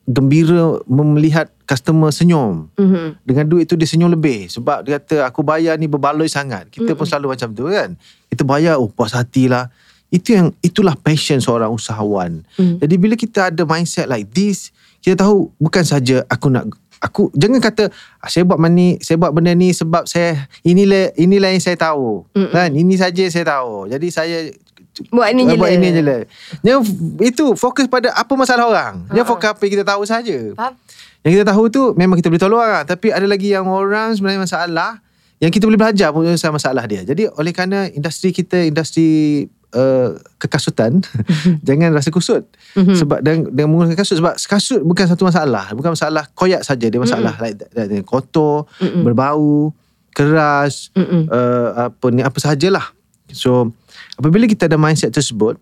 gembira 0.05 0.85
melihat 0.85 1.49
customer 1.67 2.15
senyum. 2.15 2.71
Mhm. 2.79 3.21
Dengan 3.27 3.45
duit 3.51 3.67
tu 3.67 3.75
dia 3.75 3.85
senyum 3.85 4.09
lebih 4.09 4.47
sebab 4.47 4.87
dia 4.87 5.03
kata 5.03 5.27
aku 5.27 5.43
bayar 5.43 5.75
ni 5.77 5.91
berbaloi 5.91 6.31
sangat. 6.31 6.71
Kita 6.71 6.95
pun 6.95 7.05
selalu 7.05 7.35
macam 7.35 7.51
tu 7.53 7.67
kan. 7.69 7.99
Kita 8.31 8.47
bayar 8.47 8.79
oh 8.79 8.89
puas 8.89 9.13
hati 9.13 9.51
lah. 9.51 9.69
Itu 10.09 10.39
yang 10.39 10.55
itulah 10.63 10.95
passion 10.95 11.43
seorang 11.43 11.69
usahawan. 11.75 12.47
Mm. 12.55 12.79
Jadi 12.79 12.95
bila 12.95 13.15
kita 13.19 13.51
ada 13.51 13.63
mindset 13.67 14.07
like 14.07 14.31
this, 14.31 14.71
kita 15.03 15.27
tahu 15.27 15.51
bukan 15.59 15.83
saja 15.83 16.23
aku 16.31 16.47
nak 16.47 16.71
aku 17.03 17.29
jangan 17.37 17.61
kata 17.61 17.93
ah, 18.23 18.31
saya 18.31 18.47
buat 18.47 18.57
ni 18.71 18.97
saya 19.05 19.21
buat 19.21 19.35
benda 19.35 19.53
ni 19.53 19.75
sebab 19.75 20.09
saya 20.09 20.49
inilah 20.63 21.13
inilah 21.19 21.51
yang 21.51 21.61
saya 21.61 21.75
tahu. 21.75 22.23
Mm-mm. 22.33 22.55
Kan? 22.55 22.71
Ini 22.71 22.95
saja 22.95 23.25
saya 23.27 23.45
tahu. 23.45 23.91
Jadi 23.91 24.09
saya 24.15 24.39
Buat 25.13 25.29
ni 25.37 25.45
je 25.45 25.61
buat 25.61 25.69
ini 25.69 25.93
je 25.93 26.01
lah. 26.01 26.25
Jangan 26.65 26.81
itu 27.21 27.53
fokus 27.53 27.85
pada 27.85 28.17
apa 28.17 28.33
masalah 28.33 28.65
orang. 28.65 28.95
Jangan 29.13 29.29
Ha. 29.29 29.33
fokus 29.37 29.49
apa 29.53 29.61
yang 29.61 29.73
kita 29.77 29.85
tahu 29.85 30.03
saja. 30.09 30.39
Faham? 30.57 30.73
Yang 31.27 31.43
kita 31.43 31.45
tahu 31.51 31.65
tu 31.67 31.83
memang 31.99 32.15
kita 32.15 32.31
boleh 32.31 32.39
tolong 32.39 32.63
lah. 32.63 32.87
Tapi 32.87 33.11
ada 33.11 33.27
lagi 33.27 33.51
yang 33.51 33.67
orang 33.67 34.15
sebenarnya 34.15 34.47
masalah 34.47 35.03
yang 35.43 35.51
kita 35.51 35.67
boleh 35.67 35.77
belajar 35.77 36.15
pun 36.15 36.23
pasal 36.23 36.55
masalah 36.55 36.87
dia. 36.87 37.03
Jadi 37.03 37.27
oleh 37.27 37.51
kerana 37.51 37.91
industri 37.91 38.31
kita 38.31 38.63
industri 38.63 39.43
uh, 39.75 40.15
kekasutan 40.39 41.03
jangan 41.67 41.91
rasa 41.93 42.15
kusut. 42.15 42.47
Mhm. 42.79 42.95
Sebab 42.95 43.19
dengan, 43.27 43.51
dengan 43.51 43.69
menggunakan 43.75 43.99
kasut 43.99 44.23
sebab 44.23 44.39
kasut 44.39 44.81
bukan 44.87 45.05
satu 45.11 45.27
masalah. 45.27 45.75
Bukan 45.75 45.99
masalah 45.99 46.31
koyak 46.33 46.63
saja 46.63 46.87
dia 46.87 47.01
masalah 47.03 47.35
like, 47.43 47.59
like, 47.75 47.91
like, 47.91 48.07
kotor, 48.07 48.71
Mm-mm. 48.79 49.03
berbau, 49.03 49.75
keras, 50.15 50.95
uh, 50.95 51.91
apa 51.91 52.07
ni 52.15 52.23
apa 52.23 52.39
sahajalah. 52.39 52.95
So 53.35 53.75
apabila 54.15 54.47
kita 54.47 54.71
ada 54.71 54.79
mindset 54.79 55.11
tersebut 55.11 55.59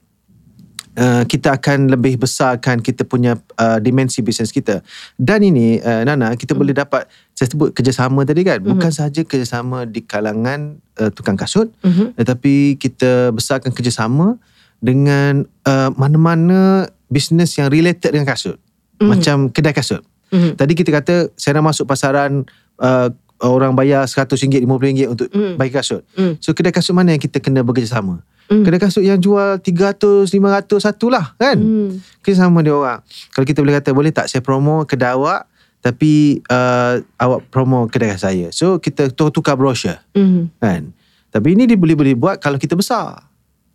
Uh, 0.95 1.27
kita 1.27 1.59
akan 1.59 1.91
lebih 1.91 2.23
besarkan 2.23 2.79
kita 2.79 3.03
punya 3.03 3.35
uh, 3.59 3.83
dimensi 3.83 4.23
bisnes 4.23 4.55
kita. 4.55 4.79
Dan 5.19 5.43
ini 5.43 5.83
uh, 5.83 6.07
Nana 6.07 6.39
kita 6.39 6.55
boleh 6.55 6.71
dapat 6.71 7.11
saya 7.35 7.51
sebut 7.51 7.75
kerjasama 7.75 8.23
tadi 8.23 8.47
kan. 8.47 8.63
Bukan 8.63 8.95
sahaja 8.95 9.27
kerjasama 9.27 9.91
di 9.91 10.07
kalangan 10.07 10.79
uh, 11.03 11.11
tukang 11.11 11.35
kasut 11.35 11.75
Mhm. 11.83 12.15
tetapi 12.15 12.79
kita 12.79 13.35
besarkan 13.35 13.75
kerjasama 13.75 14.39
dengan 14.79 15.43
uh, 15.67 15.91
mana-mana 15.99 16.87
bisnes 17.11 17.59
yang 17.59 17.75
related 17.75 18.15
dengan 18.15 18.31
kasut. 18.31 18.63
Macam 19.03 19.51
kedai 19.51 19.75
kasut. 19.75 20.07
Mhm. 20.31 20.55
Tadi 20.55 20.73
kita 20.79 20.95
kata 20.95 21.15
saya 21.35 21.59
nak 21.59 21.75
masuk 21.75 21.91
pasaran 21.91 22.47
uh, 22.79 23.11
orang 23.43 23.75
bayar 23.75 24.07
RM100, 24.07 24.63
RM50 24.63 25.11
untuk 25.11 25.27
Mm. 25.35 25.59
bagi 25.59 25.75
kasut. 25.75 26.07
Mm. 26.15 26.39
So 26.39 26.55
kedai 26.55 26.71
kasut 26.71 26.95
mana 26.95 27.13
yang 27.13 27.21
kita 27.21 27.43
kena 27.43 27.67
bekerjasama? 27.67 28.23
Mm. 28.45 28.61
Kedai 28.61 28.81
kasut 28.81 29.01
yang 29.01 29.17
jual 29.17 29.57
300, 29.57 30.29
500 30.29 30.77
satu 30.77 31.09
lah 31.09 31.33
kan? 31.35 31.57
Mm. 31.57 31.97
Kerjasama 32.21 32.61
dia 32.61 32.77
orang. 32.77 33.01
Kalau 33.33 33.47
kita 33.49 33.65
boleh 33.65 33.75
kata 33.81 33.91
boleh 33.91 34.13
tak 34.13 34.29
saya 34.29 34.45
promo 34.45 34.85
kedai 34.85 35.17
awak 35.17 35.49
tapi 35.81 36.41
uh, 36.49 36.97
awak 37.17 37.45
promo 37.49 37.85
kedai 37.89 38.17
saya. 38.17 38.49
So 38.53 38.81
kita 38.81 39.13
tukar 39.13 39.57
brochure 39.57 40.01
Mhm. 40.17 40.57
kan. 40.57 40.93
Tapi 41.29 41.53
ini 41.53 41.65
dia 41.65 41.77
boleh 41.77 41.93
boleh 41.93 42.15
buat 42.17 42.37
kalau 42.39 42.57
kita 42.57 42.73
besar. 42.73 43.29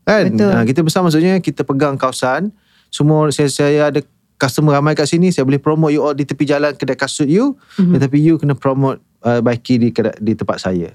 Kan? 0.05 0.33
Betul. 0.33 0.49
Ha, 0.49 0.65
kita 0.65 0.81
besar 0.81 1.05
maksudnya 1.05 1.37
kita 1.37 1.61
pegang 1.61 1.93
kawasan. 1.93 2.49
Semua 2.89 3.29
saya 3.29 3.45
saya 3.49 3.93
ada 3.93 4.01
customer 4.39 4.73
ramai 4.73 4.97
kat 4.97 5.05
sini, 5.05 5.29
saya 5.29 5.45
boleh 5.45 5.61
promote 5.61 5.91
you 5.91 6.01
all 6.01 6.15
di 6.15 6.25
tepi 6.25 6.47
jalan 6.47 6.73
kedai 6.73 6.97
kasut 6.97 7.29
you, 7.29 7.53
Mhm. 7.77 7.93
tetapi 7.99 8.17
you 8.17 8.37
kena 8.37 8.57
promote 8.57 8.97
uh, 9.21 9.37
baiki 9.43 9.77
di 9.77 9.89
kedai, 9.93 10.17
di 10.17 10.33
tempat 10.33 10.57
saya. 10.57 10.89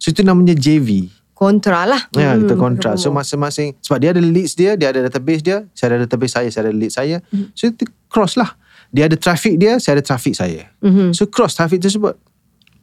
So 0.00 0.08
itu 0.08 0.24
namanya 0.24 0.52
JV. 0.52 1.08
Kontra 1.36 1.84
lah. 1.84 2.00
Ya, 2.16 2.32
kita 2.32 2.56
kontrak. 2.56 2.96
So 2.96 3.12
Promo. 3.12 3.20
masing-masing 3.20 3.76
sebab 3.84 3.98
dia 4.00 4.10
ada 4.16 4.24
leads 4.24 4.56
dia, 4.56 4.72
dia 4.72 4.88
ada 4.88 5.04
database 5.04 5.44
dia, 5.44 5.68
saya 5.76 5.92
ada 5.92 6.08
database 6.08 6.32
saya, 6.32 6.48
saya 6.48 6.62
ada 6.64 6.72
lead 6.72 6.88
saya. 6.88 7.20
Mhm. 7.28 7.52
So 7.52 7.68
itu 7.68 7.84
cross 8.08 8.40
lah. 8.40 8.56
Dia 8.88 9.04
ada 9.04 9.20
traffic 9.20 9.60
dia, 9.60 9.76
saya 9.76 10.00
ada 10.00 10.04
traffic 10.08 10.32
saya. 10.32 10.72
Mhm. 10.80 11.12
So 11.12 11.28
cross 11.28 11.52
traffic 11.52 11.84
tersebut. 11.84 12.16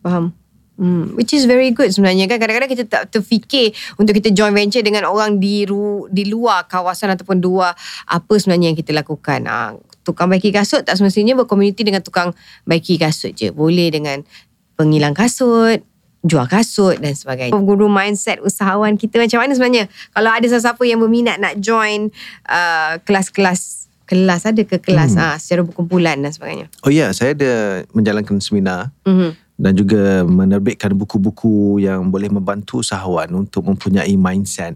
Faham. 0.05 0.37
Hmm, 0.73 1.13
which 1.13 1.33
is 1.37 1.45
very 1.45 1.69
good 1.69 1.93
sebenarnya 1.93 2.25
kan 2.25 2.41
kadang-kadang 2.41 2.65
kita 2.65 2.85
tak 2.89 3.13
terfikir 3.13 3.77
untuk 4.01 4.17
kita 4.17 4.33
joint 4.33 4.57
venture 4.57 4.81
dengan 4.81 5.05
orang 5.05 5.37
di 5.37 5.69
ru, 5.69 6.09
di 6.09 6.25
luar 6.25 6.65
kawasan 6.65 7.13
ataupun 7.13 7.37
dua 7.37 7.77
apa 8.09 8.33
sebenarnya 8.37 8.73
yang 8.73 8.77
kita 8.77 8.89
lakukan. 8.89 9.45
Ah, 9.45 9.77
tukang 10.01 10.33
baiki 10.33 10.49
kasut 10.49 10.81
tak 10.81 10.97
semestinya 10.97 11.37
berkomuniti 11.37 11.85
dengan 11.85 12.01
tukang 12.01 12.33
baiki 12.65 12.97
kasut 12.97 13.37
je. 13.37 13.53
Boleh 13.53 13.93
dengan 13.93 14.25
pengilang 14.73 15.13
kasut, 15.13 15.85
jual 16.23 16.47
kasut 16.47 16.97
dan 17.03 17.11
sebagainya. 17.13 17.51
Guru 17.51 17.91
mindset 17.91 18.39
usahawan 18.39 18.95
kita 18.95 19.19
macam 19.19 19.43
mana 19.43 19.51
sebenarnya? 19.53 19.91
Kalau 20.15 20.31
ada 20.31 20.47
sesiapa 20.47 20.79
yang 20.87 21.03
berminat 21.03 21.37
nak 21.37 21.59
join 21.59 22.09
uh, 22.47 22.95
kelas-kelas 23.03 23.91
kelas 24.03 24.43
ada 24.43 24.63
ke 24.67 24.83
kelas 24.83 25.15
hmm. 25.15 25.23
ah 25.23 25.35
secara 25.39 25.63
berkumpulan 25.63 26.19
dan 26.19 26.31
sebagainya. 26.31 26.67
Oh 26.83 26.91
ya, 26.91 27.11
saya 27.15 27.35
ada 27.35 27.83
menjalankan 27.95 28.39
seminar 28.43 28.91
Mhm. 29.07 29.29
dan 29.55 29.73
juga 29.75 30.27
menerbitkan 30.27 30.91
buku-buku 30.91 31.79
yang 31.79 32.11
boleh 32.11 32.27
membantu 32.27 32.83
usahawan 32.83 33.31
untuk 33.31 33.63
mempunyai 33.63 34.15
mindset 34.19 34.75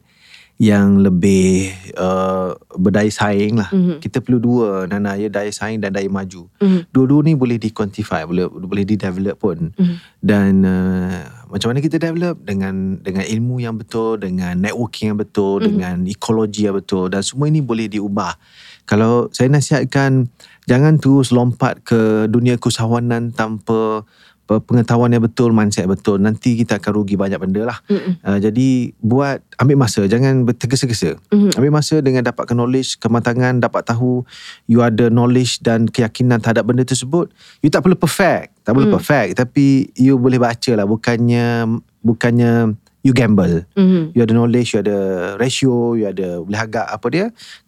yang 0.58 1.06
lebih 1.06 1.70
uh, 2.02 2.58
berdaya 2.82 3.10
saing 3.14 3.62
lah. 3.62 3.70
Mhm. 3.70 4.02
Kita 4.02 4.26
perlu 4.26 4.42
dua, 4.42 4.90
Nana, 4.90 5.14
ya 5.14 5.30
daya 5.30 5.54
saing 5.54 5.78
dan 5.78 5.94
daya 5.94 6.10
maju. 6.10 6.50
Mhm. 6.58 6.90
Dua-dua 6.90 7.22
ni 7.22 7.38
boleh 7.38 7.62
di-quantify, 7.62 8.26
boleh 8.26 8.50
boleh 8.50 8.82
di-develop 8.82 9.38
pun. 9.38 9.70
Mhm. 9.78 9.96
Dan 10.18 10.66
uh, 10.66 11.22
macam 11.46 11.70
mana 11.70 11.80
kita 11.80 12.02
develop 12.02 12.42
dengan 12.42 12.98
dengan 13.06 13.22
ilmu 13.22 13.62
yang 13.62 13.78
betul, 13.78 14.18
dengan 14.18 14.58
networking 14.58 15.14
yang 15.14 15.20
betul, 15.22 15.62
Mhm. 15.62 15.66
dengan 15.70 15.96
ekologi 16.10 16.66
yang 16.66 16.76
betul 16.82 17.06
dan 17.14 17.22
semua 17.22 17.46
ini 17.46 17.62
boleh 17.62 17.86
diubah. 17.86 18.34
Kalau 18.90 19.30
saya 19.30 19.54
nasihatkan 19.54 20.26
jangan 20.66 20.98
terus 20.98 21.30
lompat 21.30 21.86
ke 21.86 22.26
dunia 22.34 22.58
keusahawanan 22.58 23.30
tanpa 23.30 24.08
pengetahuan 24.48 25.12
yang 25.12 25.22
betul, 25.22 25.52
mindset 25.52 25.84
yang 25.84 25.94
betul. 25.94 26.18
Nanti 26.18 26.56
kita 26.56 26.80
akan 26.80 26.92
rugi 26.96 27.20
banyak 27.20 27.36
benda 27.36 27.68
lah. 27.68 27.78
Uh, 28.24 28.40
jadi 28.40 28.96
buat 29.04 29.44
ambil 29.60 29.76
masa, 29.84 30.08
jangan 30.08 30.48
tergesa-gesa. 30.48 31.20
Mhm. 31.30 31.60
Ambil 31.60 31.72
masa 31.76 32.00
dengan 32.00 32.24
dapatkan 32.24 32.56
knowledge, 32.56 32.96
kematangan, 33.04 33.60
dapat 33.60 33.84
tahu 33.84 34.24
you 34.72 34.80
ada 34.80 35.12
knowledge 35.12 35.60
dan 35.60 35.92
keyakinan 35.92 36.40
terhadap 36.40 36.64
benda 36.64 36.88
tersebut. 36.88 37.30
You 37.60 37.68
tak 37.68 37.84
perlu 37.84 38.00
perfect, 38.00 38.64
tak 38.64 38.72
perlu 38.74 38.88
Mm. 38.88 38.96
perfect, 38.96 39.30
tapi 39.36 39.92
you 40.00 40.16
boleh 40.16 40.40
baca 40.40 40.72
lah. 40.80 40.88
Bukannya 40.88 41.68
bukannya 42.00 42.80
you 43.04 43.12
gamble. 43.12 43.64
Mhm. 43.76 44.16
You 44.16 44.24
ada 44.24 44.34
knowledge, 44.36 44.76
you 44.76 44.80
ada 44.84 44.98
ratio, 45.36 45.96
you 45.96 46.08
ada 46.08 46.40
boleh 46.40 46.60
agak 46.60 46.88
apa 46.88 47.08
dia. 47.12 47.26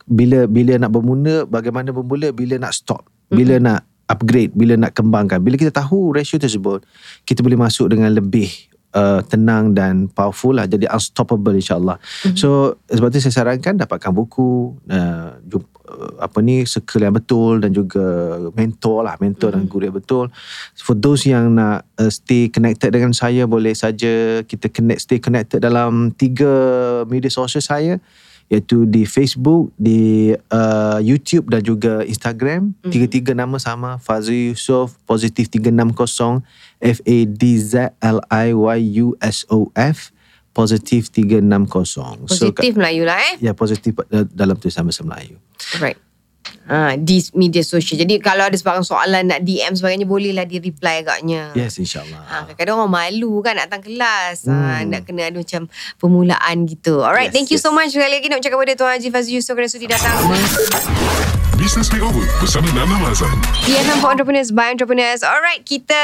Bila 0.07 0.47
bila 0.47 0.79
nak 0.79 0.91
bermula, 0.95 1.43
bagaimana 1.47 1.91
bermula, 1.91 2.31
bila 2.31 2.55
nak 2.59 2.71
stop, 2.75 3.07
bila 3.29 3.59
nak 3.59 3.83
upgrade, 4.09 4.51
bila 4.57 4.73
nak 4.73 4.97
kembangkan. 4.97 5.37
Bila 5.37 5.53
kita 5.55 5.69
tahu 5.69 6.17
ratio 6.17 6.41
tersebut, 6.41 6.81
kita 7.29 7.45
boleh 7.45 7.61
masuk 7.61 7.93
dengan 7.93 8.09
lebih 8.09 8.49
uh, 8.97 9.21
tenang 9.21 9.77
dan 9.77 10.09
powerful 10.09 10.57
lah. 10.57 10.65
Jadi 10.65 10.89
unstoppable 10.89 11.53
insyaAllah. 11.53 12.01
So 12.33 12.81
sebab 12.89 13.13
tu 13.13 13.21
saya 13.21 13.45
sarankan 13.45 13.77
dapatkan 13.77 14.09
buku, 14.09 14.73
uh, 14.89 15.37
jumpa, 15.45 15.69
uh, 15.85 16.25
apa 16.25 16.41
ni, 16.41 16.65
circle 16.65 17.05
yang 17.05 17.13
betul 17.13 17.61
dan 17.61 17.69
juga 17.69 18.37
mentor 18.57 19.05
lah. 19.05 19.15
Mentor 19.21 19.53
dan 19.53 19.69
guru 19.69 19.93
yang 19.93 19.97
betul. 19.97 20.33
For 20.73 20.97
those 20.97 21.29
yang 21.29 21.53
nak 21.53 21.85
uh, 22.01 22.09
stay 22.09 22.49
connected 22.49 22.89
dengan 22.89 23.13
saya, 23.13 23.45
boleh 23.45 23.77
saja 23.77 24.41
kita 24.41 24.73
connect, 24.73 25.05
stay 25.05 25.21
connected 25.21 25.61
dalam 25.61 26.09
tiga 26.17 26.49
media 27.05 27.29
sosial 27.29 27.61
saya 27.61 28.01
iaitu 28.49 28.89
di 28.89 29.05
Facebook, 29.05 29.69
di 29.77 30.33
uh, 30.33 30.97
YouTube 30.99 31.53
dan 31.53 31.61
juga 31.61 32.01
Instagram. 32.01 32.73
Mhm. 32.81 32.91
Tiga-tiga 32.91 33.31
nama 33.37 33.61
sama 33.61 34.01
Fazli 34.01 34.51
Yusof 34.51 34.97
positif 35.05 35.53
360 35.53 36.41
F 36.81 36.97
A 37.05 37.17
D 37.29 37.43
Z 37.61 37.93
L 38.01 38.19
I 38.33 38.51
Y 38.57 38.79
U 39.05 39.13
S 39.21 39.45
O 39.53 39.69
F 39.77 40.09
positif 40.51 41.13
360. 41.13 42.25
Positif 42.25 42.73
Melayu 42.73 43.05
lah 43.05 43.21
eh. 43.21 43.33
ya 43.39 43.53
positif 43.53 43.93
uh, 44.09 44.25
dalam 44.33 44.57
tulisan 44.57 44.81
bahasa 44.81 45.05
Melayu. 45.05 45.37
Right. 45.77 46.08
Ha, 46.69 46.93
di 46.93 47.17
media 47.33 47.59
sosial. 47.59 47.97
Jadi 47.97 48.21
kalau 48.21 48.45
ada 48.45 48.53
sebarang 48.53 48.85
soalan 48.85 49.27
nak 49.27 49.41
DM 49.41 49.73
sebagainya 49.73 50.05
bolehlah 50.05 50.45
di 50.45 50.61
reply 50.61 51.01
agaknya. 51.01 51.51
Yes 51.51 51.75
insyaAllah 51.75 52.21
Ha, 52.21 52.35
kadang-kadang 52.45 52.75
orang 52.79 52.93
malu 52.93 53.41
kan 53.41 53.57
nak 53.57 53.67
datang 53.67 53.83
kelas. 53.83 54.45
Ha, 54.45 54.53
Hmm. 54.79 54.87
nak 54.87 55.01
kena 55.03 55.27
ada 55.27 55.35
macam 55.35 55.65
permulaan 55.97 56.63
gitu. 56.63 57.01
Alright, 57.01 57.29
Yes, 57.29 57.35
thank 57.35 57.49
you 57.49 57.57
yes. 57.57 57.65
so 57.65 57.73
much 57.73 57.89
sekali 57.89 58.13
lagi 58.13 58.29
nak 58.29 58.39
ucapkan 58.39 58.55
kepada 58.55 58.73
Tuan 58.75 58.91
Haji 58.95 59.09
Fazli 59.09 59.33
Yusof 59.35 59.57
kerana 59.57 59.67
sudi 59.67 59.89
datang. 59.89 61.28
Business 61.69 61.93
Makeover 61.93 62.25
bersama 62.41 62.65
Nana 62.73 62.97
Mazan. 62.97 63.29
PFM 63.61 64.01
for 64.01 64.09
Entrepreneurs 64.09 64.49
by 64.49 64.73
Entrepreneurs. 64.73 65.21
Alright, 65.21 65.61
kita 65.61 66.01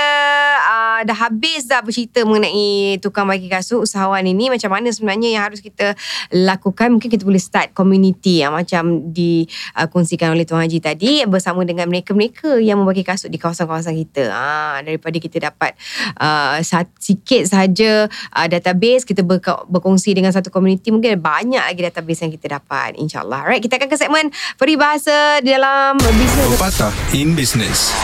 uh, 0.61 1.01
dah 1.01 1.17
habis 1.17 1.65
dah 1.65 1.81
bercerita 1.81 2.21
mengenai 2.21 3.01
tukang 3.01 3.25
bagi 3.25 3.49
kasut 3.49 3.81
usahawan 3.81 4.21
ini. 4.29 4.53
Macam 4.53 4.69
mana 4.69 4.93
sebenarnya 4.93 5.33
yang 5.33 5.41
harus 5.41 5.65
kita 5.65 5.97
lakukan. 6.29 6.93
Mungkin 6.93 7.09
kita 7.09 7.25
boleh 7.25 7.41
start 7.41 7.73
community 7.73 8.45
yang 8.45 8.53
macam 8.53 9.09
dikongsikan 9.09 10.37
oleh 10.37 10.45
Tuan 10.45 10.69
Haji 10.69 10.85
tadi 10.85 11.25
bersama 11.25 11.65
dengan 11.65 11.89
mereka-mereka 11.89 12.61
yang 12.61 12.85
membagi 12.85 13.01
kasut 13.01 13.33
di 13.33 13.41
kawasan-kawasan 13.41 13.97
kita. 14.05 14.29
Ha, 14.29 14.85
daripada 14.85 15.17
kita 15.17 15.49
dapat 15.49 15.73
uh, 16.21 16.61
sikit 17.01 17.41
sahaja 17.49 18.05
uh, 18.37 18.45
database, 18.45 19.01
kita 19.01 19.25
berka- 19.25 19.65
berkongsi 19.65 20.13
dengan 20.13 20.29
satu 20.29 20.53
community. 20.53 20.93
Mungkin 20.93 21.17
banyak 21.17 21.65
lagi 21.65 21.81
database 21.81 22.21
yang 22.21 22.29
kita 22.37 22.61
dapat. 22.61 23.01
InsyaAllah. 23.01 23.49
Alright, 23.49 23.65
kita 23.65 23.81
akan 23.81 23.89
ke 23.89 23.97
segmen 23.97 24.29
peribahasa 24.61 25.41
di 25.41 25.54
dalam 25.55 25.95
bisnes 25.95 26.47
Pepatah 26.51 26.91
in 27.15 27.31
business. 27.31 27.95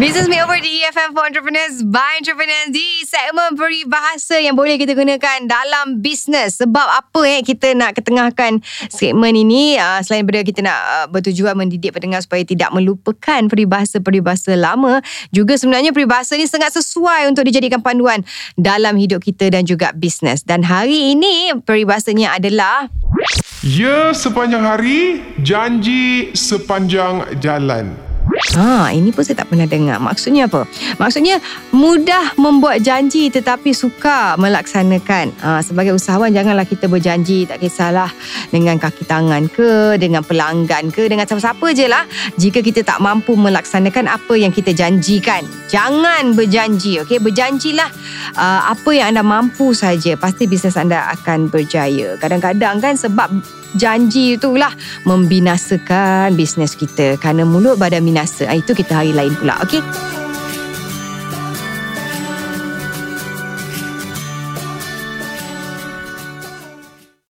Business 0.00 0.24
Makeover 0.24 0.56
di 0.56 0.80
EFM 0.80 1.12
for 1.12 1.28
Entrepreneurs 1.28 1.84
by 1.84 2.16
Entrepreneurs 2.16 2.72
di 2.72 3.04
segmen 3.04 3.52
peribahasa 3.60 4.40
yang 4.40 4.56
boleh 4.56 4.80
kita 4.80 4.96
gunakan 4.96 5.44
dalam 5.44 6.00
bisnes. 6.00 6.56
Sebab 6.56 6.88
apa 6.88 7.20
eh 7.28 7.44
kita 7.44 7.76
nak 7.76 8.00
ketengahkan 8.00 8.64
segmen 8.88 9.36
ini 9.36 9.76
uh, 9.76 10.00
selain 10.00 10.24
daripada 10.24 10.48
kita 10.48 10.60
nak 10.64 10.80
uh, 10.80 11.06
bertujuan 11.12 11.60
mendidik 11.60 11.92
pendengar 11.92 12.24
supaya 12.24 12.40
tidak 12.40 12.72
melupakan 12.72 13.40
peribahasa-peribahasa 13.52 14.56
lama, 14.56 15.04
juga 15.36 15.60
sebenarnya 15.60 15.92
peribahasa 15.92 16.40
ini 16.40 16.48
sangat 16.48 16.72
sesuai 16.72 17.28
untuk 17.28 17.44
dijadikan 17.44 17.84
panduan 17.84 18.24
dalam 18.56 18.96
hidup 18.96 19.20
kita 19.20 19.52
dan 19.52 19.68
juga 19.68 19.92
bisnes. 19.92 20.40
Dan 20.40 20.64
hari 20.64 21.12
ini 21.12 21.52
peribahasanya 21.60 22.40
adalah 22.40 22.88
Ya 23.66 24.14
sepanjang 24.14 24.62
hari, 24.62 25.26
janji 25.42 26.30
sepanjang 26.38 27.34
jalan. 27.42 28.05
Ha, 28.54 28.94
ini 28.94 29.10
pun 29.10 29.26
saya 29.26 29.42
tak 29.42 29.50
pernah 29.50 29.66
dengar. 29.66 29.98
Maksudnya 29.98 30.46
apa? 30.46 30.62
Maksudnya 31.02 31.42
mudah 31.74 32.38
membuat 32.38 32.78
janji 32.86 33.26
tetapi 33.26 33.74
suka 33.74 34.38
melaksanakan. 34.38 35.34
Ha, 35.42 35.58
sebagai 35.66 35.98
usahawan 35.98 36.30
janganlah 36.30 36.62
kita 36.62 36.86
berjanji 36.86 37.50
tak 37.50 37.58
kisahlah 37.58 38.06
dengan 38.54 38.78
kaki 38.78 39.02
tangan 39.02 39.50
ke, 39.50 39.98
dengan 39.98 40.22
pelanggan 40.22 40.94
ke, 40.94 41.10
dengan 41.10 41.26
siapa-siapa 41.26 41.66
je 41.74 41.90
lah. 41.90 42.06
Jika 42.38 42.62
kita 42.62 42.86
tak 42.86 43.02
mampu 43.02 43.34
melaksanakan 43.34 44.06
apa 44.06 44.34
yang 44.38 44.54
kita 44.54 44.70
janjikan. 44.70 45.42
Jangan 45.66 46.38
berjanji, 46.38 47.02
okey? 47.02 47.18
Berjanjilah 47.18 47.90
uh, 48.38 48.70
apa 48.70 48.90
yang 48.94 49.10
anda 49.10 49.26
mampu 49.26 49.74
saja. 49.74 50.14
Pasti 50.14 50.46
bisnes 50.46 50.78
anda 50.78 51.10
akan 51.18 51.50
berjaya. 51.50 52.14
Kadang-kadang 52.22 52.78
kan 52.78 52.94
sebab 52.94 53.32
janji 53.76 54.40
itulah 54.40 54.72
membinasakan 55.04 56.34
bisnes 56.34 56.74
kita 56.74 57.20
kerana 57.20 57.46
mulut 57.46 57.78
badan 57.78 58.02
binasa. 58.02 58.48
Ah, 58.48 58.56
Itu 58.58 58.74
kita 58.74 59.04
hari 59.04 59.12
lain 59.14 59.36
pula. 59.38 59.60
Okey. 59.62 60.25